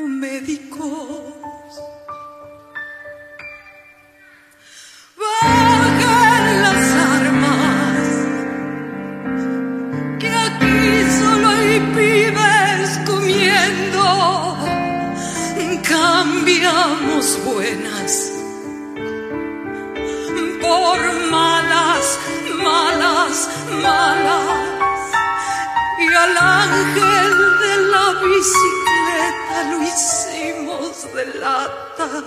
[0.00, 1.32] o médicos.
[16.42, 18.32] cambiamos buenas
[20.60, 20.98] por
[21.30, 22.18] malas,
[22.56, 23.48] malas,
[23.80, 25.12] malas.
[26.00, 32.24] Y al ángel de la bicicleta lo hicimos de lata.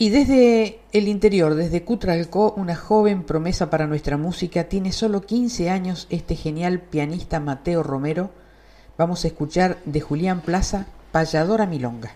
[0.00, 5.70] Y desde el interior, desde Cutralcó, una joven promesa para nuestra música, tiene solo 15
[5.70, 8.30] años este genial pianista Mateo Romero.
[8.96, 12.14] Vamos a escuchar de Julián Plaza, Payadora Milonga.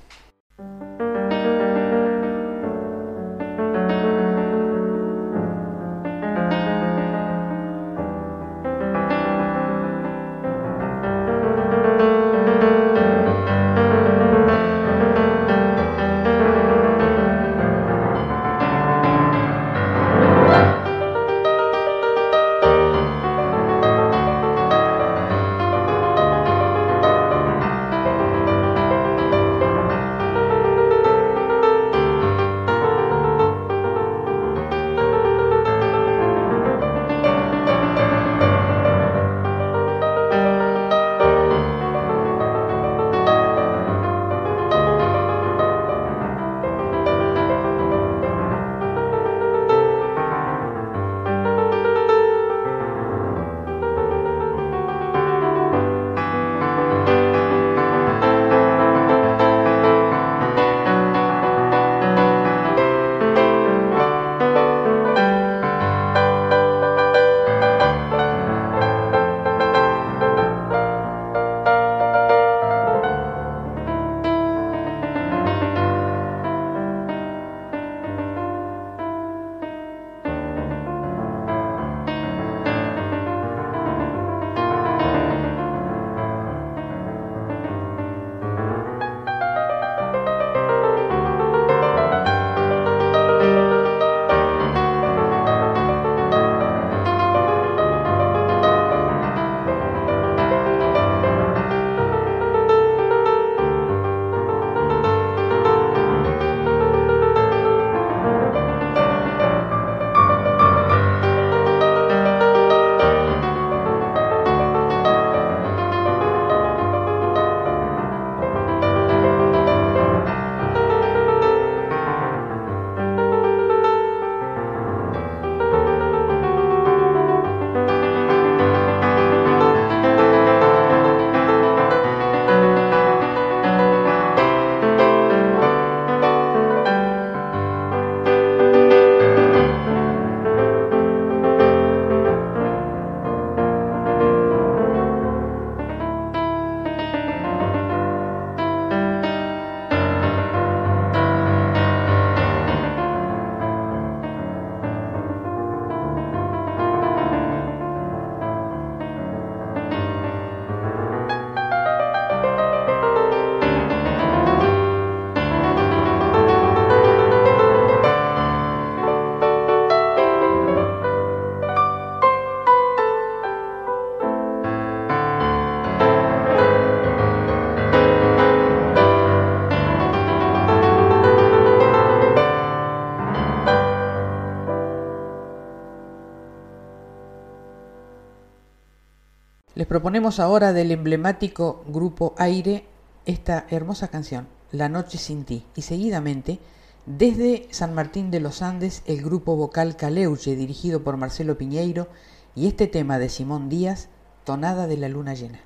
[189.92, 192.86] Proponemos ahora del emblemático grupo Aire
[193.26, 196.60] esta hermosa canción, La Noche sin ti, y seguidamente,
[197.04, 202.08] desde San Martín de los Andes, el grupo vocal Caleuche, dirigido por Marcelo Piñeiro,
[202.54, 204.08] y este tema de Simón Díaz,
[204.44, 205.60] Tonada de la Luna Llena.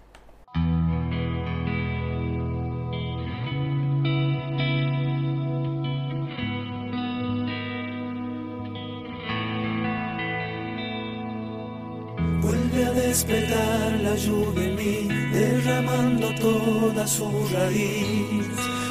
[12.42, 13.85] Vuelve a despertar
[14.16, 18.46] lluvia en mí, derramando toda su raíz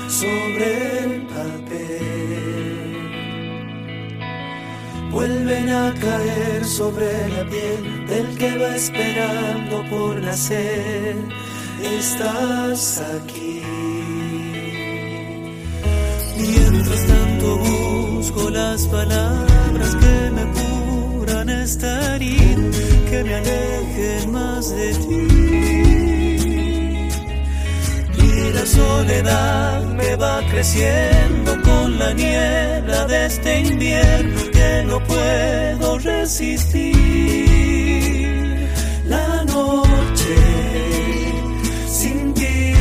[0.08, 2.46] sobre el papel.
[5.12, 11.16] Vuelven a caer sobre la piel del que va esperando por nacer.
[11.82, 13.62] Estás aquí.
[16.38, 19.45] Mientras tanto busco las palabras
[23.10, 25.28] que me alejen más de ti.
[28.24, 35.98] Y la soledad me va creciendo con la niebla de este invierno que no puedo
[35.98, 37.00] resistir.
[39.08, 40.36] La noche
[41.88, 42.74] sin ti.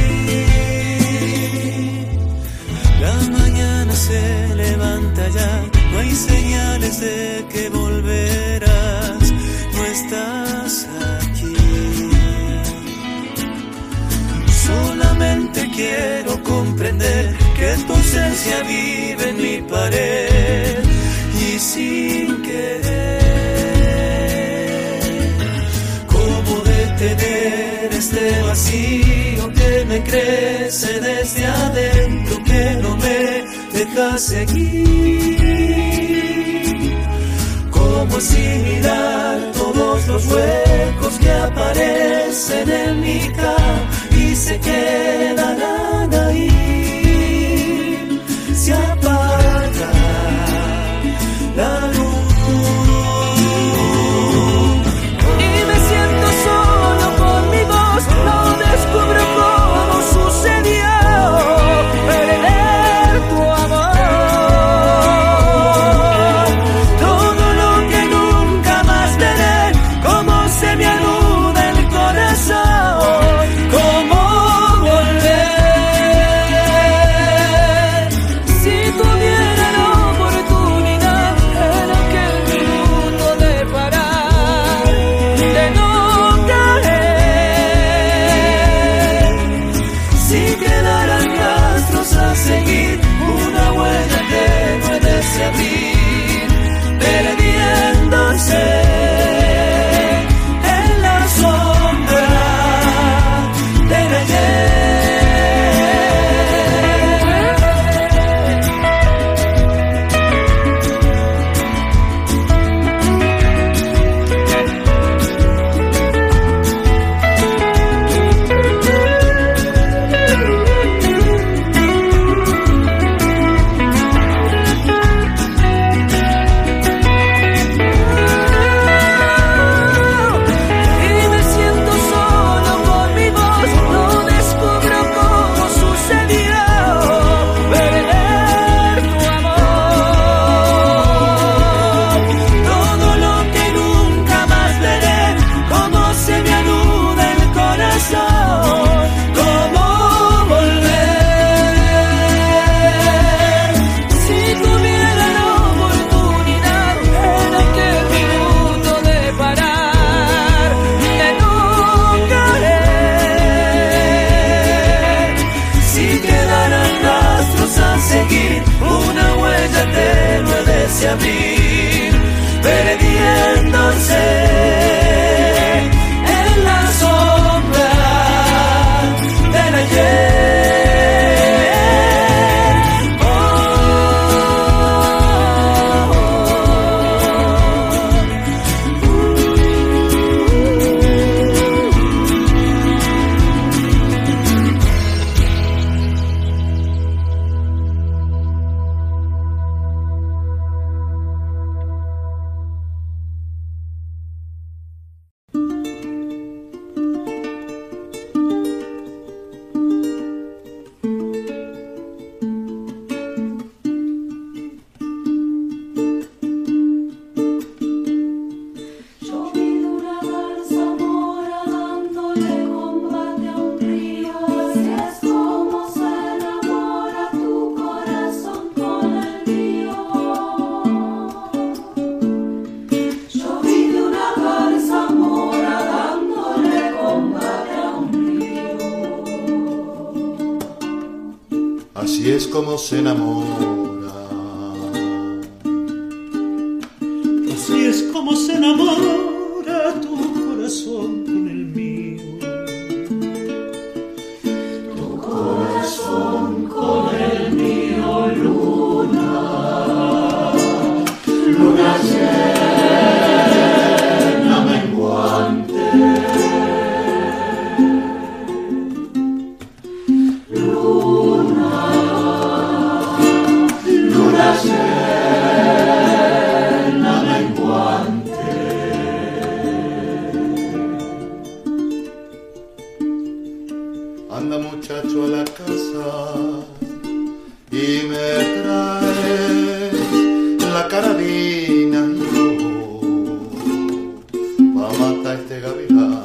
[3.01, 8.64] La mañana se levanta ya, no hay señales de que volverás, no
[9.95, 10.89] estás
[11.19, 11.55] aquí.
[14.67, 20.83] Solamente quiero comprender que tu ausencia vive en mi pared
[21.47, 23.21] y sin querer,
[26.15, 33.45] cómo detener este vacío que me crece desde adentro, que no me
[33.79, 35.35] deja seguir.
[37.71, 46.54] Cómo asimilar todos los huecos que aparecen en mi cara y se quedarán ahí.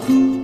[0.10, 0.39] Thank you.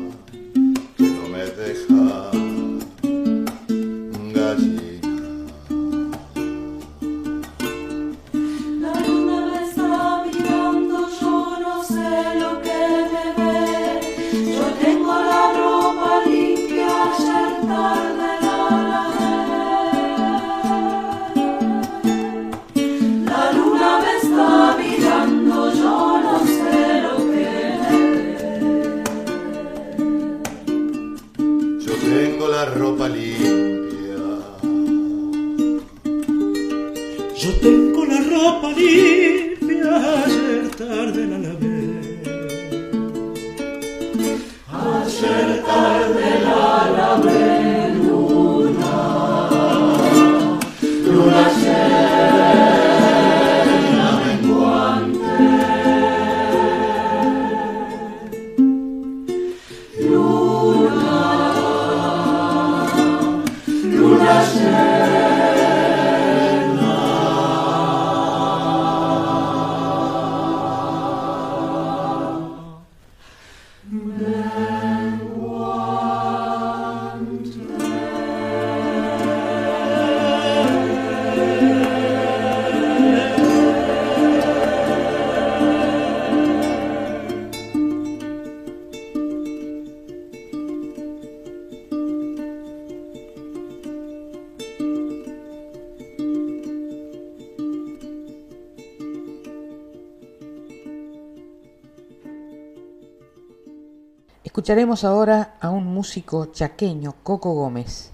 [104.65, 108.09] Escucharemos ahora a un músico chaqueño, Coco Gómez.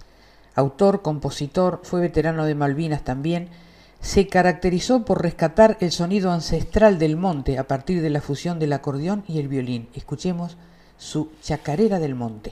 [0.54, 3.48] Autor, compositor, fue veterano de Malvinas también.
[4.02, 8.74] Se caracterizó por rescatar el sonido ancestral del monte a partir de la fusión del
[8.74, 9.88] acordeón y el violín.
[9.94, 10.58] Escuchemos
[10.98, 12.52] su Chacarera del Monte.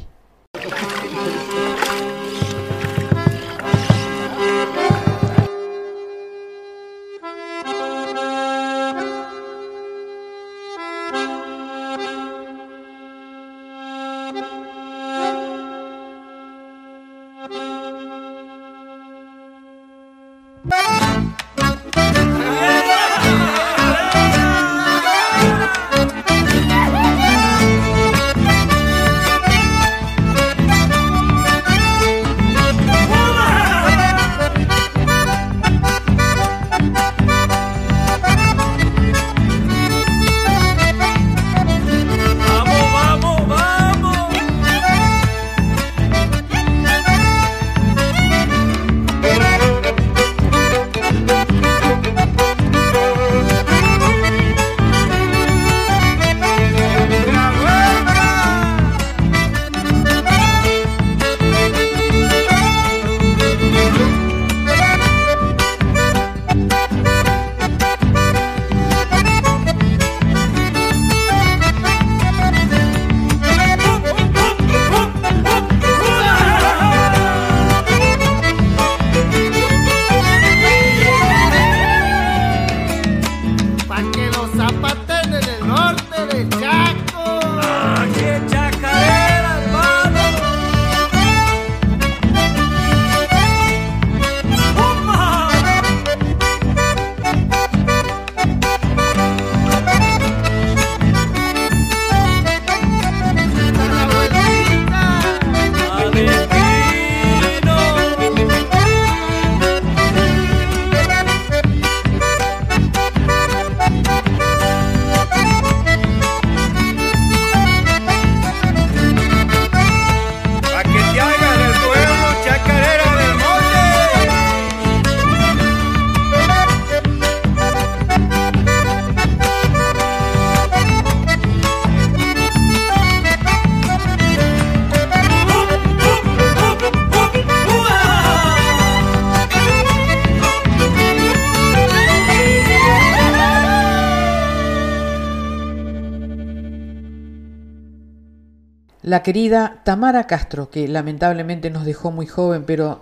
[149.24, 153.02] Querida Tamara Castro, que lamentablemente nos dejó muy joven, pero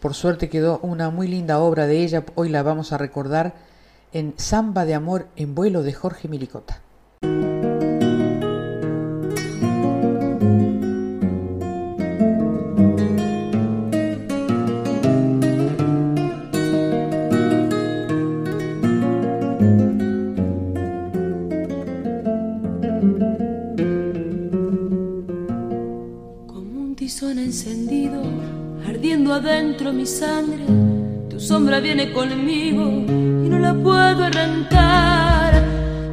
[0.00, 3.54] por suerte quedó una muy linda obra de ella, hoy la vamos a recordar
[4.12, 6.80] en Samba de Amor en vuelo de Jorge Milicota.
[29.34, 30.64] Adentro mi sangre,
[31.30, 35.64] tu sombra viene conmigo y no la puedo arrancar.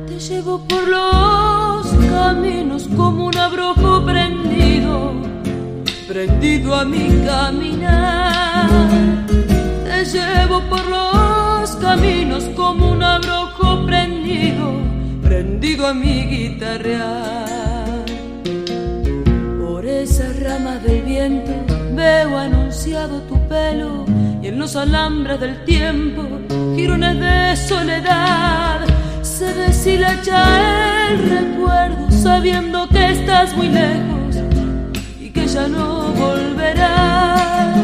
[0.07, 5.13] Te llevo por los caminos como un abrojo prendido,
[6.07, 8.70] prendido a mi caminar.
[9.86, 14.72] Te llevo por los caminos como un abrojo prendido,
[15.22, 18.05] prendido a mi guitarrear.
[19.59, 21.68] Por esas ramas del viento
[22.00, 24.06] veo anunciado tu pelo
[24.41, 26.24] y en los alambres del tiempo
[26.76, 28.80] girones de soledad.
[29.22, 30.41] Se deshilacha
[31.10, 34.32] el recuerdo sabiendo que estás muy lejos
[35.20, 37.78] y que ya no volverás.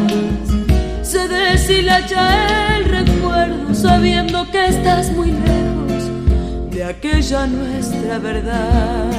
[1.01, 6.03] Se deshilacha el recuerdo sabiendo que estás muy lejos
[6.71, 9.09] de aquella nuestra verdad.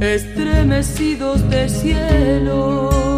[0.00, 3.15] Estremecidos de cielo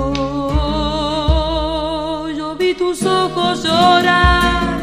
[2.79, 4.79] tus ojos llorar.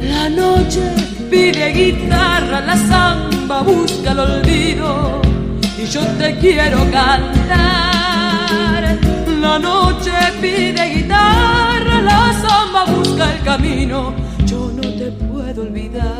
[0.00, 0.82] La noche
[1.30, 5.20] pide guitarra, la samba busca el olvido
[5.78, 7.60] y yo te quiero cantar.
[9.40, 14.14] La noche pide guitarra, la samba busca el camino,
[14.46, 16.19] yo no te puedo olvidar.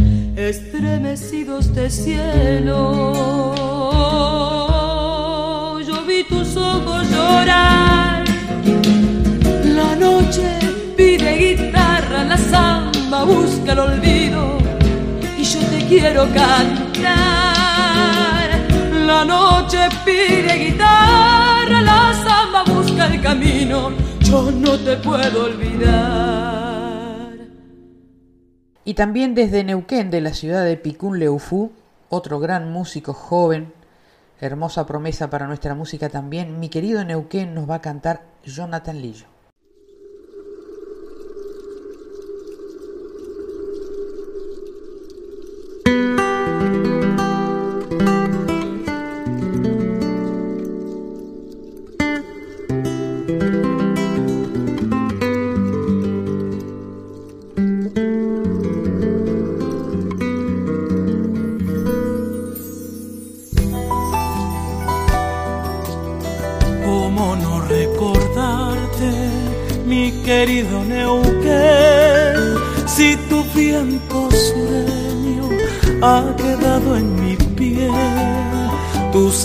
[0.35, 3.13] estremecidos de cielo.
[5.85, 8.23] Yo vi tus ojos llorar.
[9.65, 10.59] La noche
[10.95, 14.57] pide guitarra, la samba busca el olvido
[15.37, 17.11] y yo te quiero cantar.
[19.05, 26.70] La noche pide guitarra, la samba busca el camino, yo no te puedo olvidar.
[28.91, 31.71] Y también desde Neuquén, de la ciudad de Picún Leufú,
[32.09, 33.71] otro gran músico joven,
[34.41, 39.30] hermosa promesa para nuestra música también, mi querido Neuquén nos va a cantar Jonathan Lillo.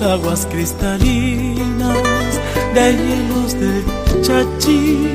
[0.03, 2.41] Aguas cristalinas
[2.75, 3.85] de hielos del
[4.21, 5.09] chachí,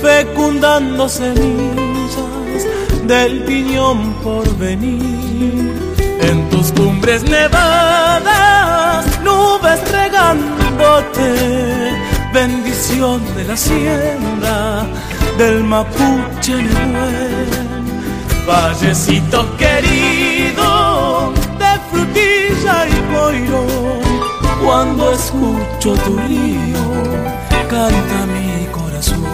[0.00, 2.62] fecundando semillas
[3.04, 5.72] del piñón por venir.
[6.20, 11.28] En tus cumbres nevadas, nubes regándote,
[12.32, 14.86] bendición de la siembra
[15.36, 16.54] del mapuche
[18.46, 20.95] vallecito querido
[22.16, 24.00] frutilla coirón.
[24.64, 26.84] Cuando escucho tu río,
[27.68, 29.24] canta mi corazón.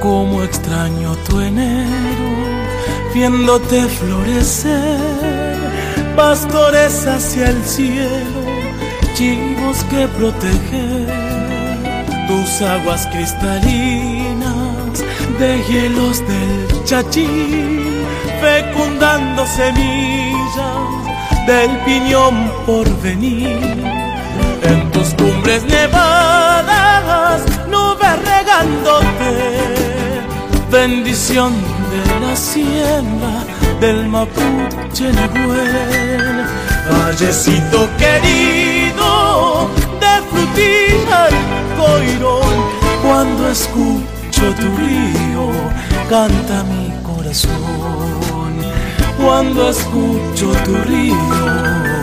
[0.00, 2.07] Como extraño tu enero,
[3.18, 5.56] viéndote florecer,
[6.14, 8.42] pastores hacia el cielo,
[9.14, 11.06] chivos que proteger
[12.28, 14.92] tus aguas cristalinas
[15.40, 18.06] de hielos del chachín,
[18.40, 20.88] fecundando semillas
[21.48, 23.58] del piñón por venir.
[24.62, 29.32] En tus cumbres nevadas, nubes regándote,
[30.70, 31.77] bendición
[32.38, 33.44] siembra
[33.80, 36.46] del mapuche Nehuel.
[36.90, 39.68] Vallecito querido,
[40.00, 41.38] de frutilla el
[41.76, 42.56] coirón,
[43.02, 45.50] cuando escucho tu río,
[46.08, 47.58] canta mi corazón.
[49.18, 51.97] Cuando escucho tu río.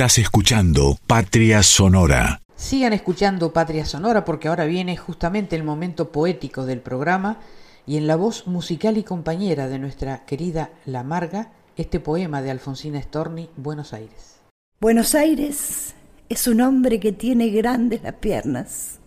[0.00, 2.40] Estás escuchando Patria Sonora.
[2.56, 7.38] Sigan escuchando Patria Sonora porque ahora viene justamente el momento poético del programa
[7.86, 12.50] y en la voz musical y compañera de nuestra querida La Marga, este poema de
[12.50, 14.40] Alfonsina Storni, Buenos Aires.
[14.80, 15.94] Buenos Aires
[16.30, 19.00] es un hombre que tiene grandes las piernas,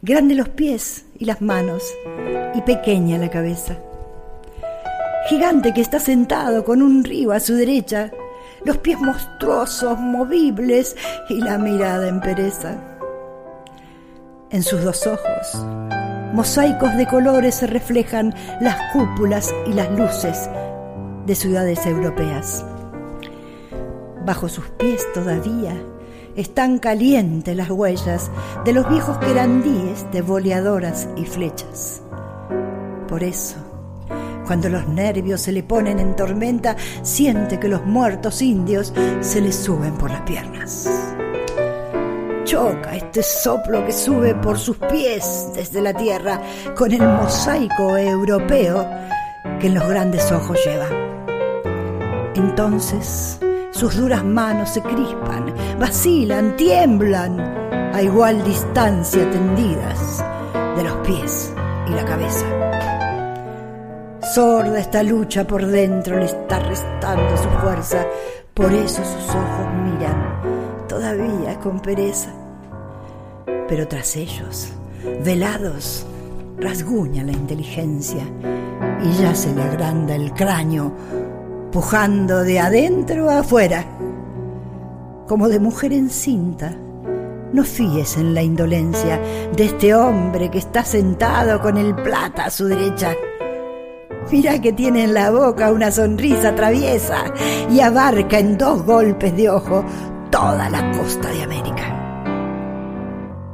[0.00, 1.82] grandes los pies y las manos
[2.54, 3.78] y pequeña la cabeza.
[5.28, 8.10] Gigante que está sentado con un río a su derecha,
[8.64, 10.96] los pies monstruosos, movibles
[11.28, 12.76] y la mirada en pereza.
[14.50, 15.66] En sus dos ojos,
[16.32, 20.48] mosaicos de colores se reflejan las cúpulas y las luces
[21.26, 22.64] de ciudades europeas.
[24.24, 25.74] Bajo sus pies todavía
[26.36, 28.30] están calientes las huellas
[28.64, 32.02] de los viejos querandíes de boleadoras y flechas.
[33.08, 33.63] Por eso,
[34.44, 39.52] cuando los nervios se le ponen en tormenta, siente que los muertos indios se le
[39.52, 40.88] suben por las piernas.
[42.44, 46.40] Choca este soplo que sube por sus pies desde la tierra
[46.76, 48.86] con el mosaico europeo
[49.58, 50.88] que en los grandes ojos lleva.
[52.34, 53.38] Entonces
[53.70, 57.40] sus duras manos se crispan, vacilan, tiemblan
[57.92, 60.24] a igual distancia tendidas
[60.76, 61.52] de los pies
[61.88, 62.63] y la cabeza.
[64.32, 68.06] Sorda esta lucha por dentro le está restando su fuerza,
[68.54, 70.40] por eso sus ojos miran
[70.88, 72.30] todavía con pereza.
[73.68, 74.72] Pero tras ellos,
[75.22, 76.06] velados,
[76.58, 78.22] rasguña la inteligencia
[79.02, 80.90] y ya se le agranda el cráneo,
[81.70, 83.84] pujando de adentro a afuera.
[85.28, 86.74] Como de mujer encinta,
[87.52, 89.20] no fíes en la indolencia
[89.54, 93.14] de este hombre que está sentado con el plata a su derecha.
[94.30, 97.24] Mira que tiene en la boca una sonrisa traviesa
[97.70, 99.84] y abarca en dos golpes de ojo
[100.30, 101.94] toda la costa de América.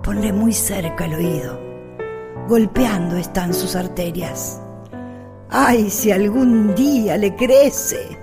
[0.02, 1.60] Ponle muy cerca el oído,
[2.48, 4.60] golpeando están sus arterias.
[5.50, 8.16] Ay, si algún día le crece,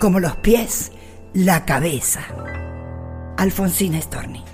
[0.00, 0.92] como los pies,
[1.32, 2.20] la cabeza.
[3.36, 4.45] Alfonsina Storni.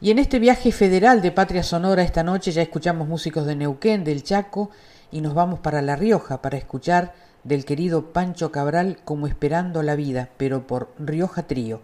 [0.00, 4.04] Y en este viaje federal de Patria Sonora esta noche ya escuchamos músicos de Neuquén,
[4.04, 4.70] del Chaco,
[5.10, 9.96] y nos vamos para La Rioja para escuchar del querido Pancho Cabral como Esperando la
[9.96, 11.80] Vida, pero por Rioja Trío,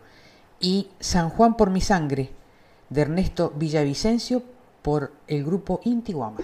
[0.61, 2.31] y San Juan por mi sangre,
[2.89, 4.45] de Ernesto Villavicencio,
[4.82, 6.43] por el grupo Intiguama.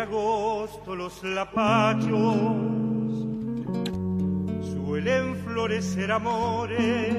[0.00, 2.34] Agosto los lapachos
[4.72, 7.16] suelen florecer amores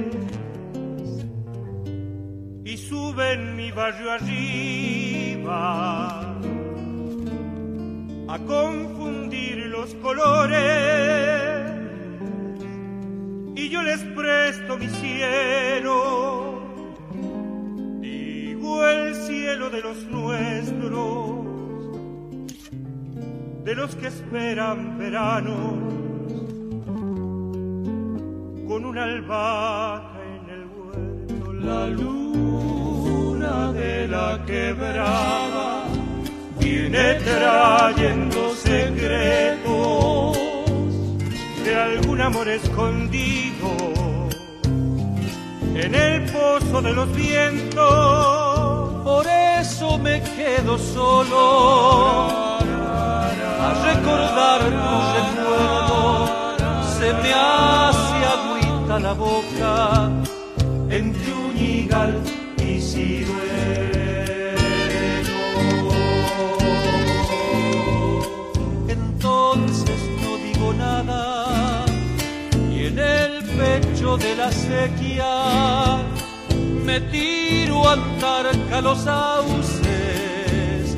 [2.66, 5.42] y sube en mi barrio arriba
[8.28, 10.62] a confundir los colores.
[13.56, 16.62] Y yo les presto mi cielo,
[18.00, 21.51] digo el cielo de los nuestros,
[23.64, 25.78] de los que esperan verano
[28.68, 35.86] con una albahaca en el huerto, la luna de la quebrada
[36.60, 40.38] viene trayendo secretos
[41.64, 43.70] de algún amor escondido
[45.76, 49.04] en el pozo de los vientos.
[49.04, 52.51] Por eso me quedo solo
[53.68, 56.00] a recordar tu recuerdo.
[56.98, 60.10] Se me hace agüita la boca
[60.90, 62.12] entre Uñigal
[62.58, 63.42] y Ciruelo.
[68.88, 71.86] Entonces no digo nada
[72.72, 75.34] y en el pecho de la sequía
[76.86, 78.46] me tiro a andar
[78.82, 80.98] los sauces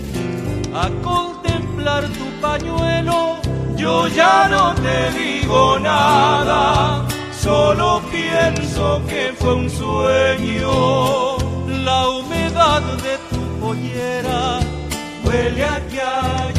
[0.74, 3.38] a contemplar tu pañuelo.
[3.78, 7.06] Yo ya no te digo nada,
[7.46, 11.38] solo pienso que fue un sueño.
[11.88, 14.60] La humedad de tu pollera
[15.24, 16.54] huele a que hay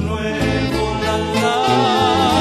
[0.00, 0.82] nuevo.
[1.04, 2.35] La, la,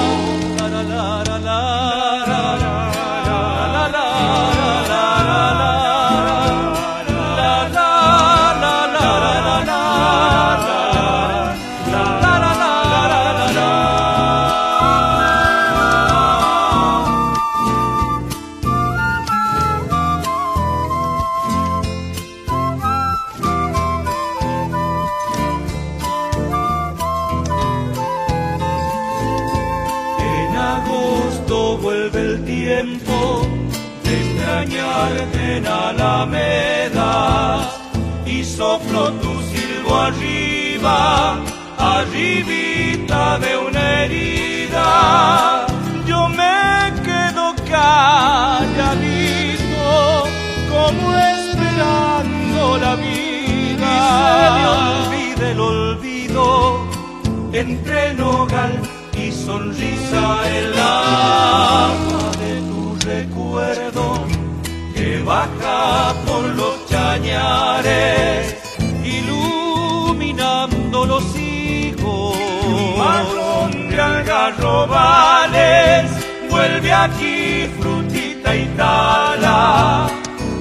[60.60, 64.06] el agua de tu recuerdo
[64.94, 68.56] que baja por los chañares
[69.03, 72.38] iluminando los higos
[72.98, 76.12] marrón de algarrobales
[76.49, 80.07] vuelve aquí frutita y tala.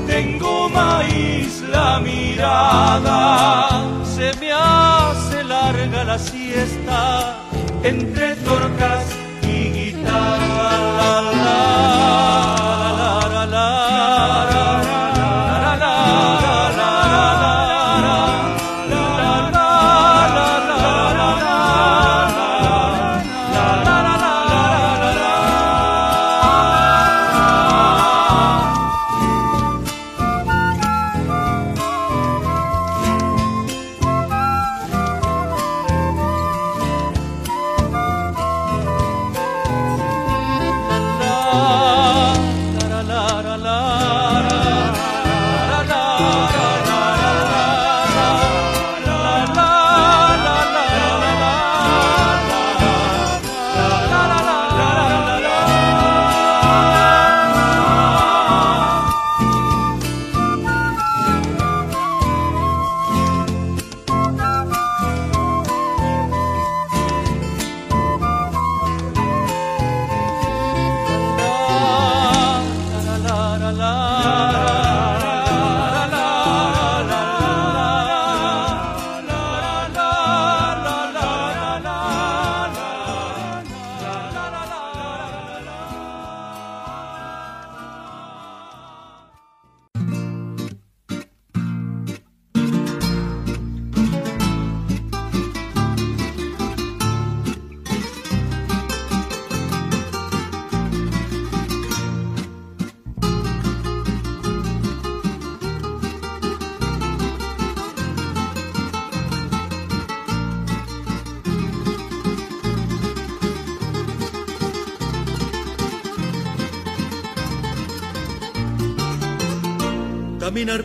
[0.06, 3.84] Tengo maíz la mirada
[4.14, 7.36] se me hace larga la siesta
[7.82, 9.04] entre torcas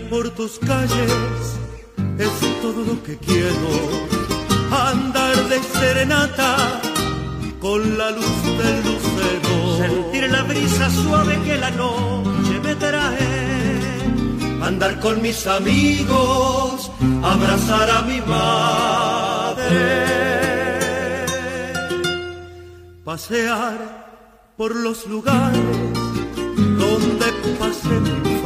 [0.09, 1.11] por tus calles
[2.17, 3.69] es todo lo que quiero.
[4.71, 6.81] Andar de serenata
[7.59, 9.77] con la luz del lucero.
[9.77, 13.27] Sentir la brisa suave que la noche me trae.
[14.63, 16.91] Andar con mis amigos,
[17.23, 19.69] abrazar a mi madre.
[23.03, 25.59] Pasear por los lugares
[26.77, 27.25] donde
[27.59, 28.38] pasé mi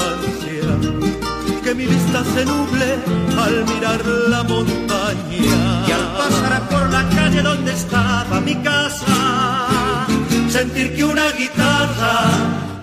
[1.75, 2.99] mi vista se nuble
[3.37, 5.85] al mirar la montaña.
[5.87, 10.07] Y al pasar por la calle donde estaba mi casa,
[10.49, 12.15] sentir que una guitarra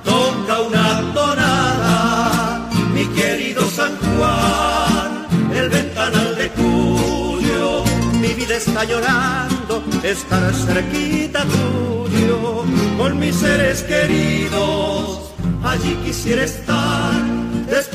[0.05, 2.69] toca una tonada.
[2.95, 7.85] Mi querido San Juan, el ventanal de Cuyo,
[8.21, 12.65] mi vida está llorando, estar cerquita tuyo,
[12.99, 15.31] con mis seres queridos,
[15.62, 16.80] allí quisiera estar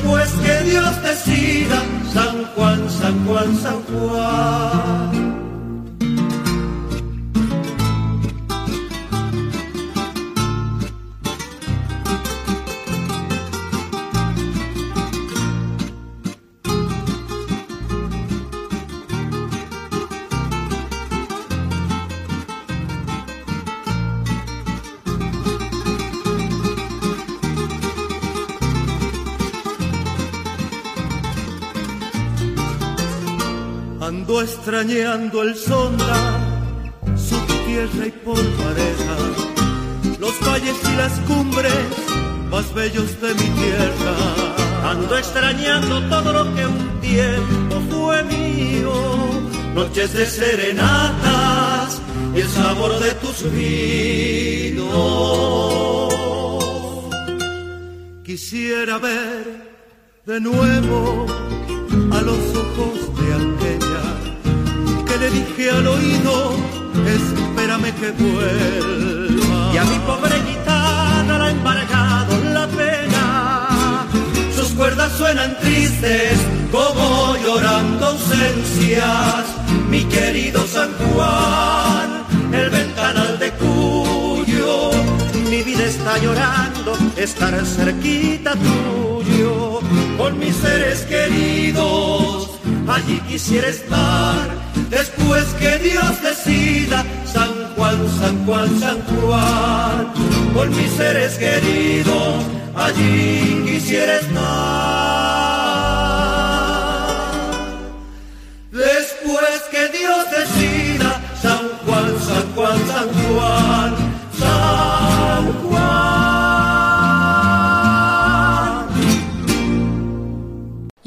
[0.06, 4.75] después que Dios decida, San Juan, San Juan, San Juan.
[34.46, 36.18] Extrañando el sonda,
[37.16, 37.36] su
[37.66, 39.16] tierra y polvareda,
[40.20, 41.72] los valles y las cumbres
[42.50, 44.14] más bellos de mi tierra.
[44.92, 48.92] Ando extrañando todo lo que un tiempo fue mío,
[49.74, 52.00] noches de serenatas
[52.34, 54.86] y el sabor de tus vinos.
[58.24, 59.44] Quisiera ver
[60.24, 61.26] de nuevo
[62.12, 62.95] a los ojos
[65.18, 66.56] le dije al oído,
[67.06, 69.72] espérame que vuelva.
[69.74, 74.06] Y a mi pobre guitarra la ha embargado la pena.
[74.54, 76.38] Sus cuerdas suenan tristes,
[76.70, 79.44] como llorando ausencias.
[79.88, 84.90] Mi querido San Juan, el ventanal de Cuyo.
[85.50, 89.80] Mi vida está llorando, estar cerquita tuyo,
[90.18, 92.50] con mis seres queridos.
[92.88, 100.12] Allí quisiera estar después que Dios decida, San Juan, San Juan, San Juan,
[100.54, 102.44] por mis seres queridos,
[102.74, 105.46] allí quisiera estar.
[108.70, 114.05] Después que Dios decida, San Juan, San Juan, San Juan,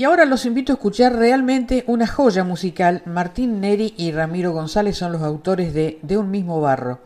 [0.10, 3.04] ahora los invito a escuchar realmente una joya musical.
[3.06, 6.98] Martín Neri y Ramiro González son los autores de De un mismo barro,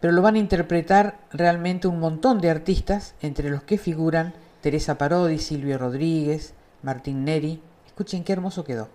[0.00, 4.96] pero lo van a interpretar realmente un montón de artistas, entre los que figuran Teresa
[4.96, 7.60] Parodi, Silvio Rodríguez, Martín Neri.
[7.86, 8.88] Escuchen qué hermoso quedó.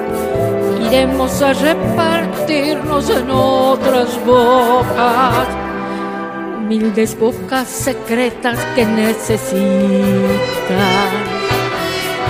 [0.96, 5.48] Iremos a repartirnos en otras bocas,
[6.58, 9.50] humildes bocas secretas que necesitan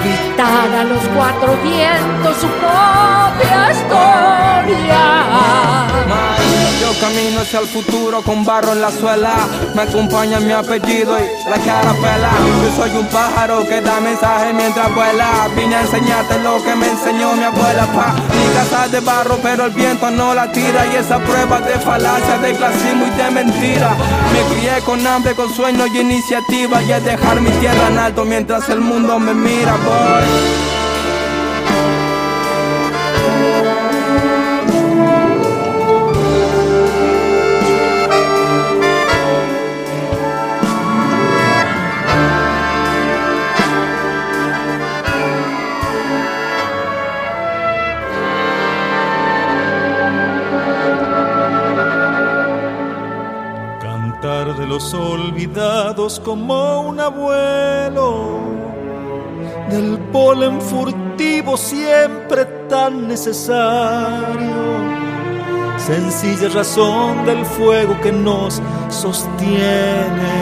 [0.04, 5.06] gritar a los cuatro vientos su propia historia.
[6.82, 9.36] Yo camino hacia el futuro con barro en la suela.
[9.76, 12.32] Me acompaña mi apellido y la carapela.
[12.64, 15.48] Yo soy un pájaro que da mensaje mientras vuela.
[15.56, 17.86] Vine a enseñarte lo que me enseñó mi abuela.
[17.88, 18.14] Pa.
[18.14, 20.86] Mi casa de barro, pero el viento no la tira.
[20.88, 23.96] Y esa prueba de falacia, de clasismo y de mentira.
[24.34, 26.82] Me crié con hambre, con sueños y iniciativa.
[26.84, 30.75] Y es dejar mi tierra en alto mientras el mundo me mira, boy.
[54.76, 58.42] Los olvidados como un abuelo,
[59.70, 64.58] del polen furtivo siempre tan necesario,
[65.78, 70.34] sencilla razón del fuego que nos sostiene,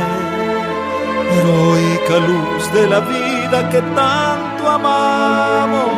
[1.35, 5.91] heroica luz de la vida que tanto amamos.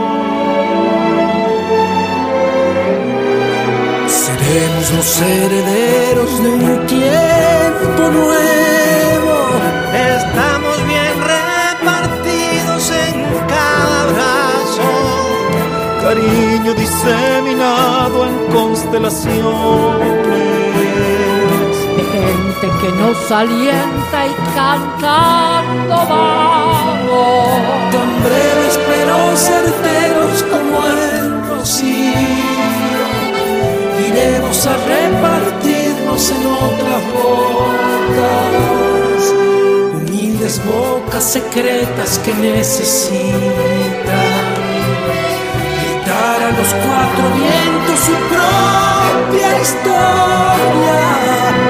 [4.10, 6.86] Seremos los herederos de un
[7.94, 9.36] nuevo.
[9.94, 13.16] Estamos bien repartidos en
[13.48, 14.90] cada abrazo.
[16.02, 19.36] Cariño diseminado en constelaciones.
[21.98, 27.48] De gente que nos alienta y cantando vamos.
[27.92, 32.16] Tan breves pero certeros como el rocío.
[34.08, 35.65] Iremos a repartirnos
[36.16, 38.54] en otras bocas,
[39.96, 43.34] humildes bocas secretas que necesitan
[45.82, 51.65] gritar a los cuatro vientos su propia Somos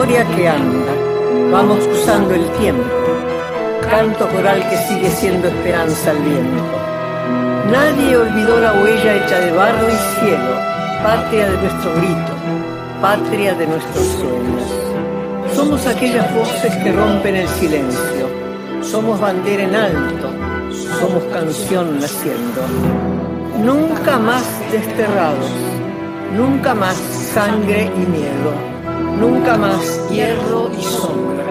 [0.00, 0.94] memoria que anda,
[1.52, 2.82] vamos cruzando el tiempo,
[3.82, 6.64] canto coral que sigue siendo esperanza al viento.
[7.70, 10.54] Nadie olvidó la huella hecha de barro y cielo,
[11.02, 12.32] patria de nuestro grito,
[13.02, 15.54] patria de nuestros sueños.
[15.54, 18.26] Somos aquellas voces que rompen el silencio,
[18.80, 20.30] somos bandera en alto,
[20.98, 22.62] somos canción naciendo.
[23.58, 25.52] Nunca más desterrados,
[26.34, 26.96] nunca más
[27.34, 28.69] sangre y miedo
[29.20, 31.44] nunca más hierro y sombra,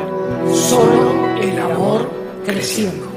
[0.52, 2.10] solo el amor
[2.44, 3.09] creciendo.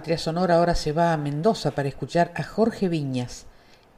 [0.00, 3.44] Patria Sonora ahora se va a Mendoza para escuchar a Jorge Viñas,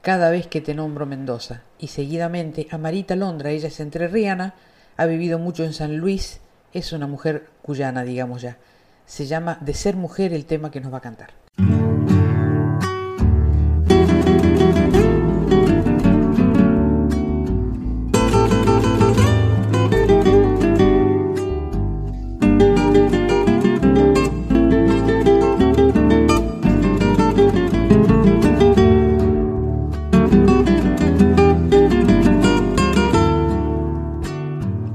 [0.00, 4.56] cada vez que te nombro Mendoza, y seguidamente a Marita Londra, ella es entrerriana,
[4.96, 6.40] ha vivido mucho en San Luis,
[6.72, 8.58] es una mujer cuyana, digamos ya.
[9.06, 11.41] Se llama De ser mujer el tema que nos va a cantar.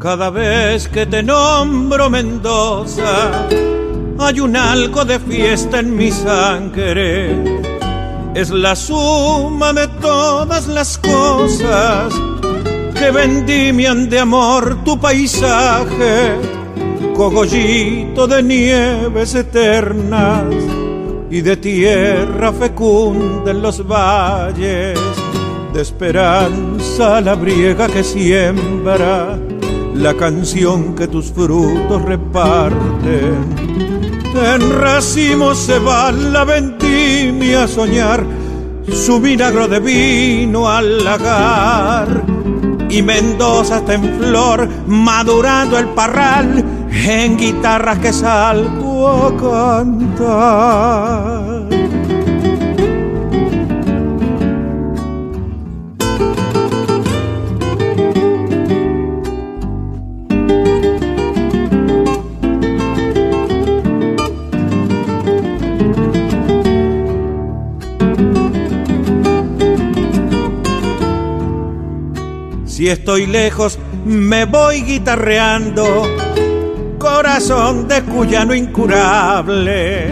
[0.07, 3.45] Cada vez que te nombro Mendoza,
[4.17, 7.35] hay un algo de fiesta en mi sangre.
[8.33, 12.13] Es la suma de todas las cosas
[12.97, 16.37] que vendimian de amor tu paisaje,
[17.13, 20.45] cogollito de nieves eternas
[21.29, 24.97] y de tierra fecunda en los valles,
[25.73, 29.37] de esperanza la briega que siembra
[29.97, 33.55] la canción que tus frutos reparten.
[34.35, 38.23] En racimos se va la vendimia a soñar
[38.91, 42.23] su milagro de vino al lagar.
[42.89, 49.35] Y Mendoza está en flor, madurando el parral, en guitarras que salgo a
[50.15, 51.56] cantar.
[72.89, 76.03] Estoy lejos, me voy guitarreando,
[76.97, 80.07] corazón de cuyano incurable.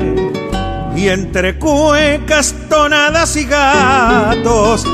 [0.96, 4.86] Y entre cuecas, tonadas y gatos,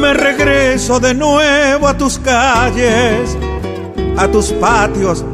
[0.00, 3.36] me regreso de nuevo a tus calles,
[4.18, 5.24] a tus patios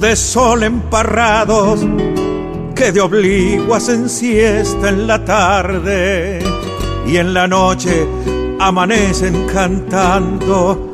[0.00, 1.80] de sol emparrados,
[2.76, 6.38] que de obligo hacen siesta en la tarde
[7.06, 8.06] y en la noche
[8.60, 10.89] amanecen cantando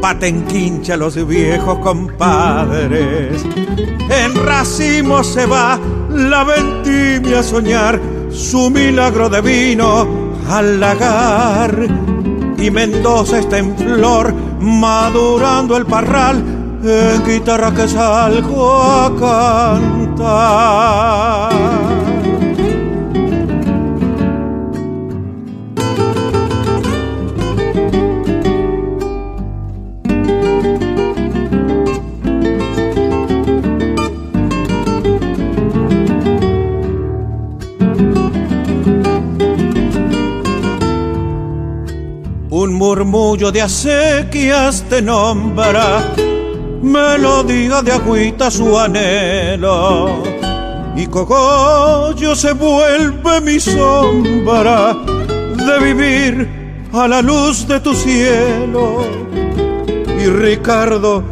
[0.00, 3.44] patenquincha los viejos compadres.
[4.10, 5.78] En racimo se va
[6.10, 8.00] la vendimia a soñar
[8.30, 10.06] su milagro de vino
[10.48, 11.86] al lagar.
[12.58, 16.42] Y Mendoza está en flor, madurando el parral,
[16.82, 19.12] en guitarra que salgo a
[20.16, 21.97] cantar.
[42.68, 46.04] Un murmullo de acequias te nombra,
[46.82, 50.22] melodía de agüita su anhelo.
[50.94, 54.94] Y cogollo se vuelve mi sombra
[55.66, 59.06] de vivir a la luz de tu cielo.
[60.20, 61.24] Y Ricardo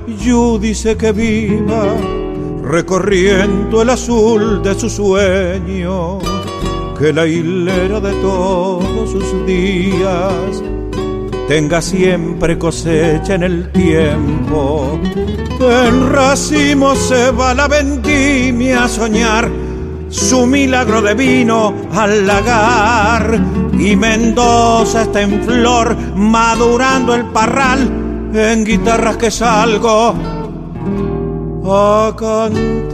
[0.59, 1.85] dice que viva
[2.63, 6.19] recorriendo el azul de su sueño,
[6.99, 10.63] que la hilera de todos sus días
[11.49, 14.99] tenga siempre cosecha en el tiempo.
[15.61, 19.49] En racimo se va la vendimia a soñar
[20.09, 23.41] su milagro de vino al lagar.
[23.79, 30.15] Y Mendoza está en flor, madurando el parral en guitarras que salgo
[31.65, 32.87] a cantar.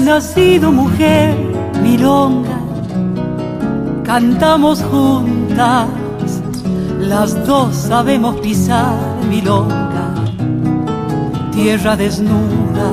[0.00, 1.34] Nacido mujer
[1.82, 2.58] milonga.
[4.04, 5.88] Cantamos juntas,
[7.00, 8.94] las dos sabemos pisar
[9.28, 10.14] milonga,
[11.52, 12.90] tierra desnuda.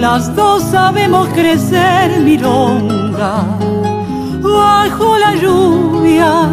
[0.00, 3.44] Las dos sabemos crecer milonga,
[4.42, 6.48] bajo la lluvia.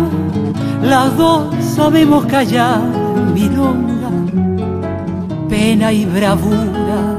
[0.84, 2.82] Las dos sabemos callar
[3.34, 3.98] milonga
[5.50, 7.17] pena y bravura.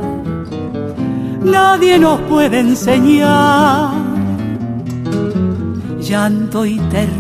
[1.43, 3.91] Nadie nos puede enseñar
[6.01, 7.18] llanto y ternura.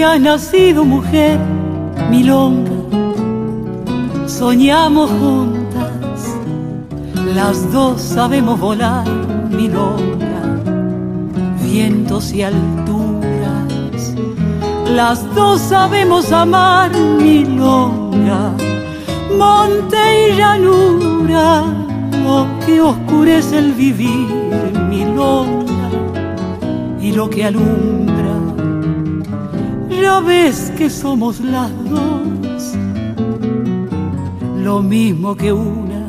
[0.00, 1.38] Porque ha nacido mujer
[2.08, 2.70] milonga,
[4.26, 6.38] soñamos juntas,
[7.34, 9.06] las dos sabemos volar
[9.50, 10.40] milonga,
[11.62, 14.14] vientos y alturas,
[14.86, 18.54] las dos sabemos amar milonga,
[19.36, 19.98] monte
[20.30, 21.64] y llanura,
[22.24, 24.30] lo que oscurece el vivir
[24.88, 25.90] milonga.
[27.02, 28.19] Y lo que alumbra
[30.10, 32.62] ya ves que somos las dos,
[34.66, 36.00] lo mismo que una.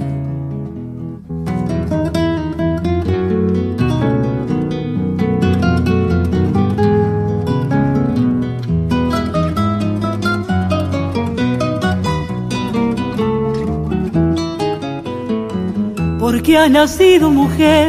[16.20, 17.88] Porque ha nacido mujer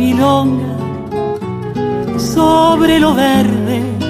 [0.00, 0.74] milonga
[2.16, 4.01] sobre lo verde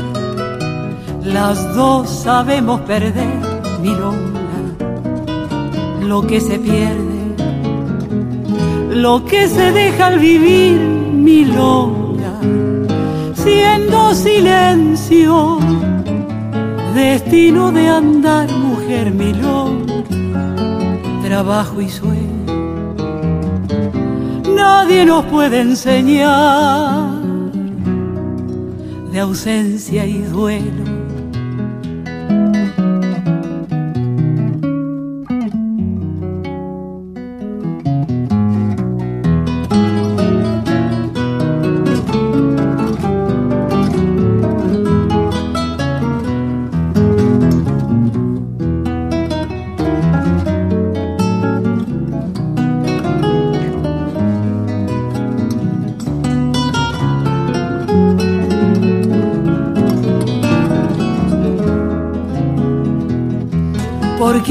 [1.24, 3.40] las dos sabemos perder
[3.80, 4.40] milonga,
[6.00, 7.36] lo que se pierde,
[8.90, 12.38] lo que se deja al vivir milonga,
[13.34, 15.58] siendo silencio,
[16.94, 20.02] destino de andar mujer milonga,
[21.22, 22.32] trabajo y sueño.
[24.54, 27.12] Nadie nos puede enseñar.
[29.12, 30.81] De ausencia y duelo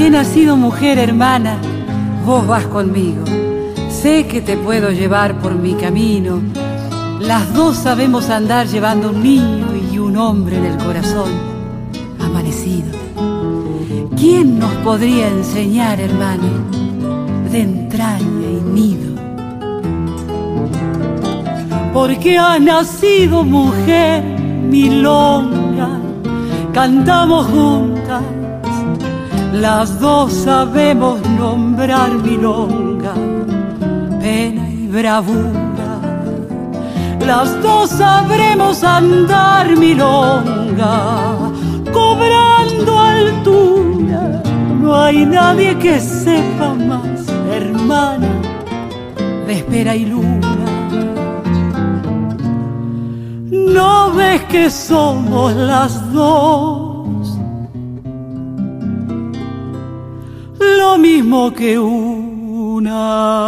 [0.02, 1.58] He nacido mujer hermana,
[2.26, 3.24] vos vas conmigo.
[3.88, 6.42] Sé que te puedo llevar por mi camino.
[7.20, 11.30] Las dos sabemos andar llevando un niño y un hombre en el corazón,
[12.18, 12.90] amanecido.
[14.16, 16.50] ¿Quién nos podría enseñar, hermana,
[17.52, 19.12] de entraña y nido?
[21.94, 24.24] Porque ha nacido mujer
[24.68, 25.90] milonga,
[26.72, 27.91] cantamos juntas
[29.52, 33.14] las dos sabemos nombrar milonga,
[34.20, 36.00] pena y bravura.
[37.20, 41.52] Las dos sabremos andar milonga,
[41.92, 44.42] cobrando altura.
[44.80, 48.28] No hay nadie que sepa más, hermana,
[49.46, 50.48] de espera y luna.
[53.50, 56.71] No ves que somos las dos
[61.42, 63.38] mismo que una.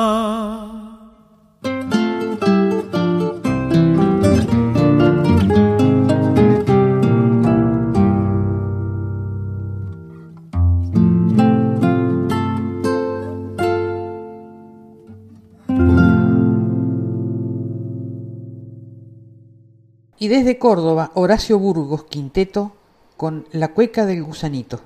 [20.19, 22.73] Y desde Córdoba, Horacio Burgos Quinteto
[23.19, 24.81] con La Cueca del Gusanito.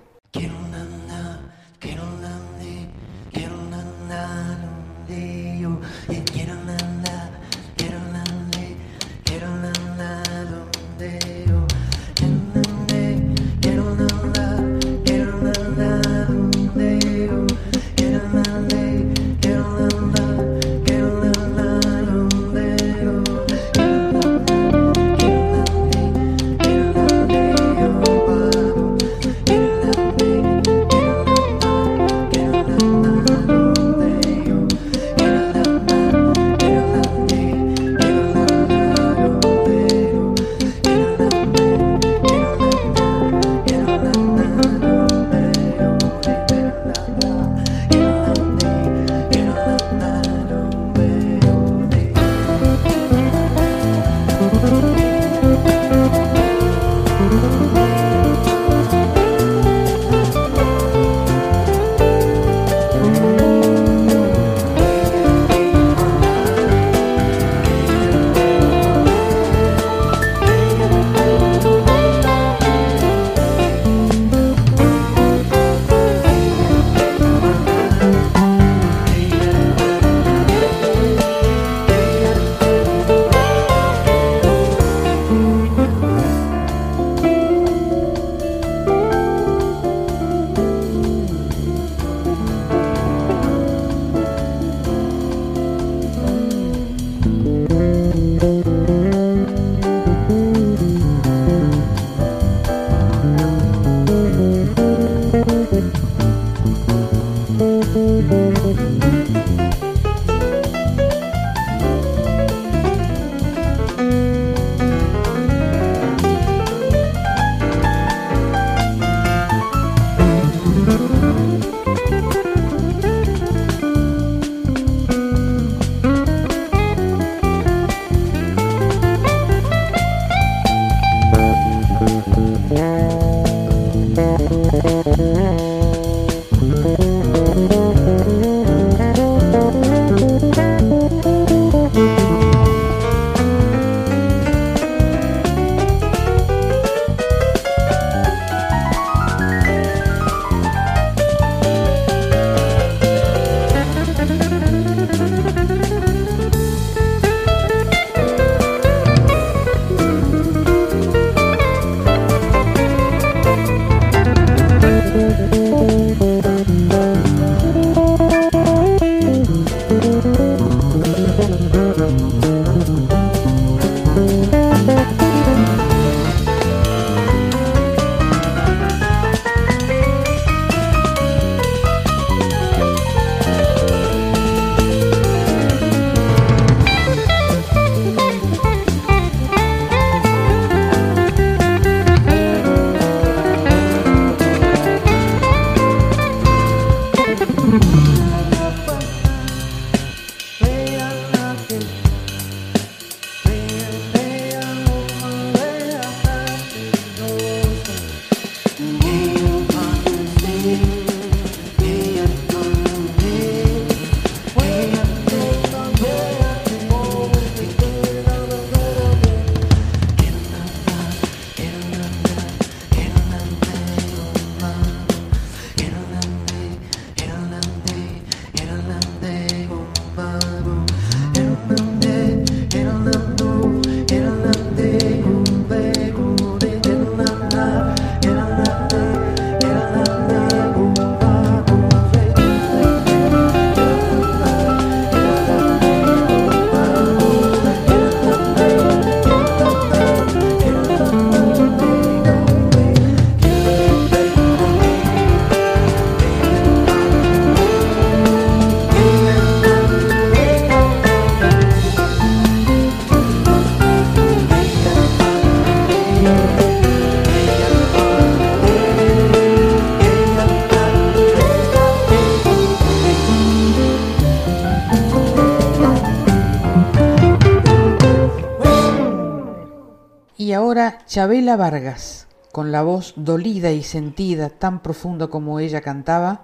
[281.09, 286.43] Chabela Vargas, con la voz dolida y sentida, tan profunda como ella cantaba,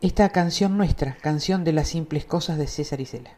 [0.00, 3.32] esta canción nuestra, canción de las simples cosas de César Isela.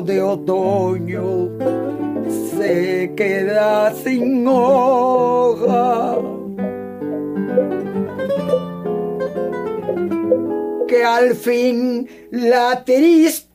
[0.00, 1.48] De otoño
[2.50, 6.16] se queda sin hoja
[10.86, 13.48] que al fin la tristeza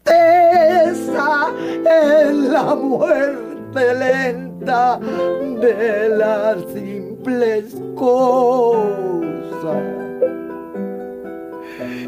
[1.85, 8.91] es la muerte lenta de las simples cosas.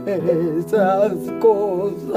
[0.05, 2.12] Esas cosas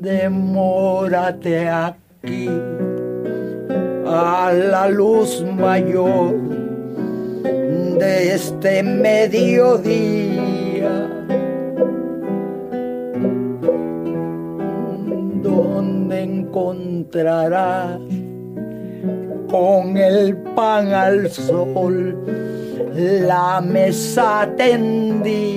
[0.00, 2.50] Demórate aquí
[4.06, 6.34] a la luz mayor
[7.98, 10.10] de este mediodía.
[15.42, 17.98] Donde encontrarás
[19.50, 22.16] con el pan al sol
[22.84, 25.56] la mesa tendida.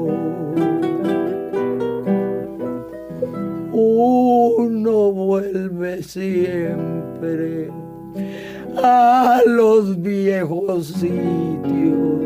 [3.83, 7.71] Uno vuelve siempre
[8.77, 12.21] a los viejos sitios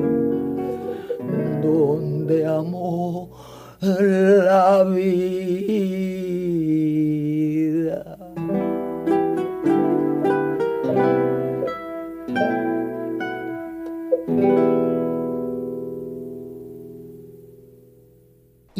[1.64, 3.30] donde amó
[3.82, 5.36] la vida.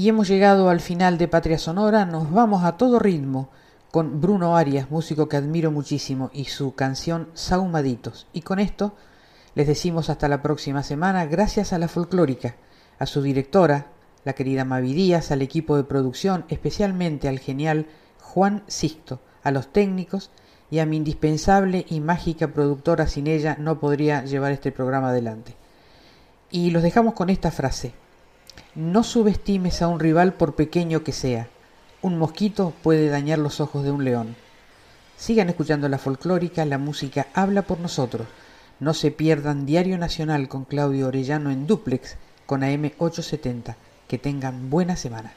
[0.06, 3.50] Y hemos llegado al final de Patria Sonora, nos vamos a todo ritmo
[3.90, 8.28] con Bruno Arias, músico que admiro muchísimo, y su canción Saumaditos.
[8.32, 8.94] Y con esto
[9.56, 12.56] les decimos hasta la próxima semana, gracias a la folclórica,
[13.00, 13.88] a su directora,
[14.26, 17.88] la querida Mavi Díaz, al equipo de producción, especialmente al genial
[18.22, 20.30] Juan Sixto, a los técnicos
[20.70, 25.56] y a mi indispensable y mágica productora, sin ella no podría llevar este programa adelante.
[26.52, 28.05] Y los dejamos con esta frase.
[28.76, 31.48] No subestimes a un rival por pequeño que sea.
[32.02, 34.36] Un mosquito puede dañar los ojos de un león.
[35.16, 38.28] Sigan escuchando la folclórica, la música habla por nosotros.
[38.82, 43.76] No se pierdan Diario Nacional con Claudio Orellano en duplex con AM870.
[44.10, 45.32] Que tengan buena semana.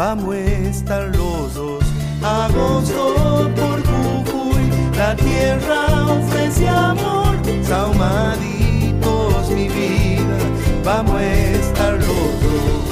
[0.00, 1.84] Vamos a estar los dos.
[2.22, 4.64] Agosto por Jujuy,
[4.96, 7.36] la tierra ofrece amor.
[7.62, 10.38] Saumaditos, mi vida,
[10.82, 12.89] vamos a estar los dos.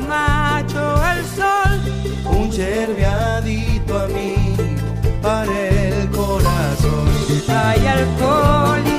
[0.00, 1.80] Macho al sol,
[2.24, 4.64] un yerbiadito amigo
[5.22, 7.08] para el corazón.
[7.48, 8.93] Hay alcohol,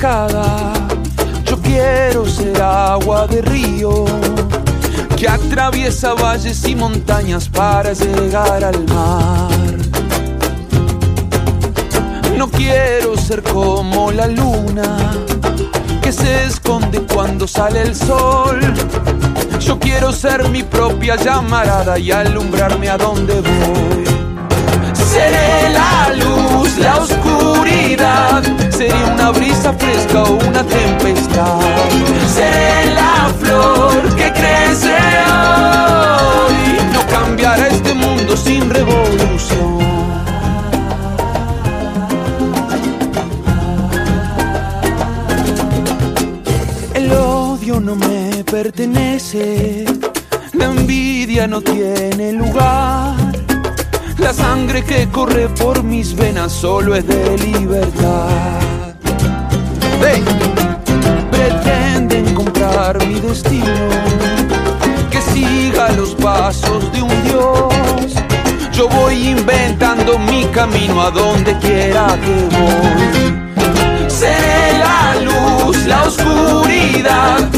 [0.00, 4.04] yo quiero ser agua de río
[5.16, 9.76] que atraviesa valles y montañas para llegar al mar.
[12.36, 15.16] No quiero ser como la luna
[16.00, 18.60] que se esconde cuando sale el sol.
[19.58, 24.07] Yo quiero ser mi propia llamarada y alumbrarme a donde voy.
[25.18, 28.40] Seré la luz, la oscuridad,
[28.70, 31.58] seré una brisa fresca o una tempestad.
[32.36, 34.96] Seré la flor que crece
[35.26, 36.58] hoy,
[36.92, 39.78] no cambiará este mundo sin revolución.
[46.94, 49.84] El odio no me pertenece,
[50.52, 53.17] la envidia no tiene lugar.
[54.18, 58.28] La sangre que corre por mis venas solo es de libertad.
[60.02, 60.24] Hey.
[61.30, 63.88] Pretenden comprar mi destino,
[65.10, 68.14] que siga los pasos de un dios.
[68.72, 74.08] Yo voy inventando mi camino a donde quiera que voy.
[74.08, 77.48] Seré la luz, la oscuridad,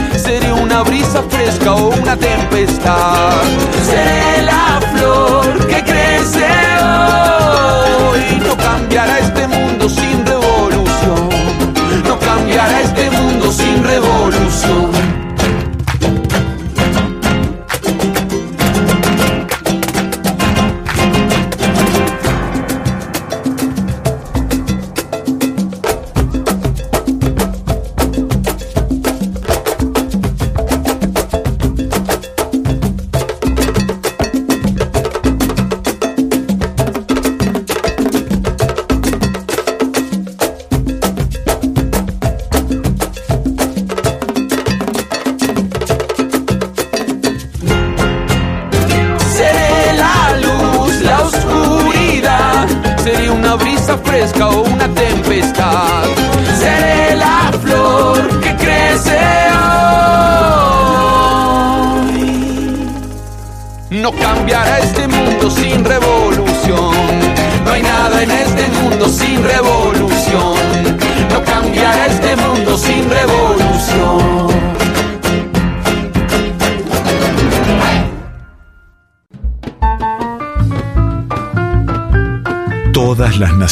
[0.81, 3.43] una brisa fresca o una tempestad.
[3.85, 6.47] Seré la flor que crece
[6.81, 8.41] hoy.
[8.47, 11.29] No cambiará este mundo sin revolución.
[12.05, 15.00] No cambiará este mundo sin revolución.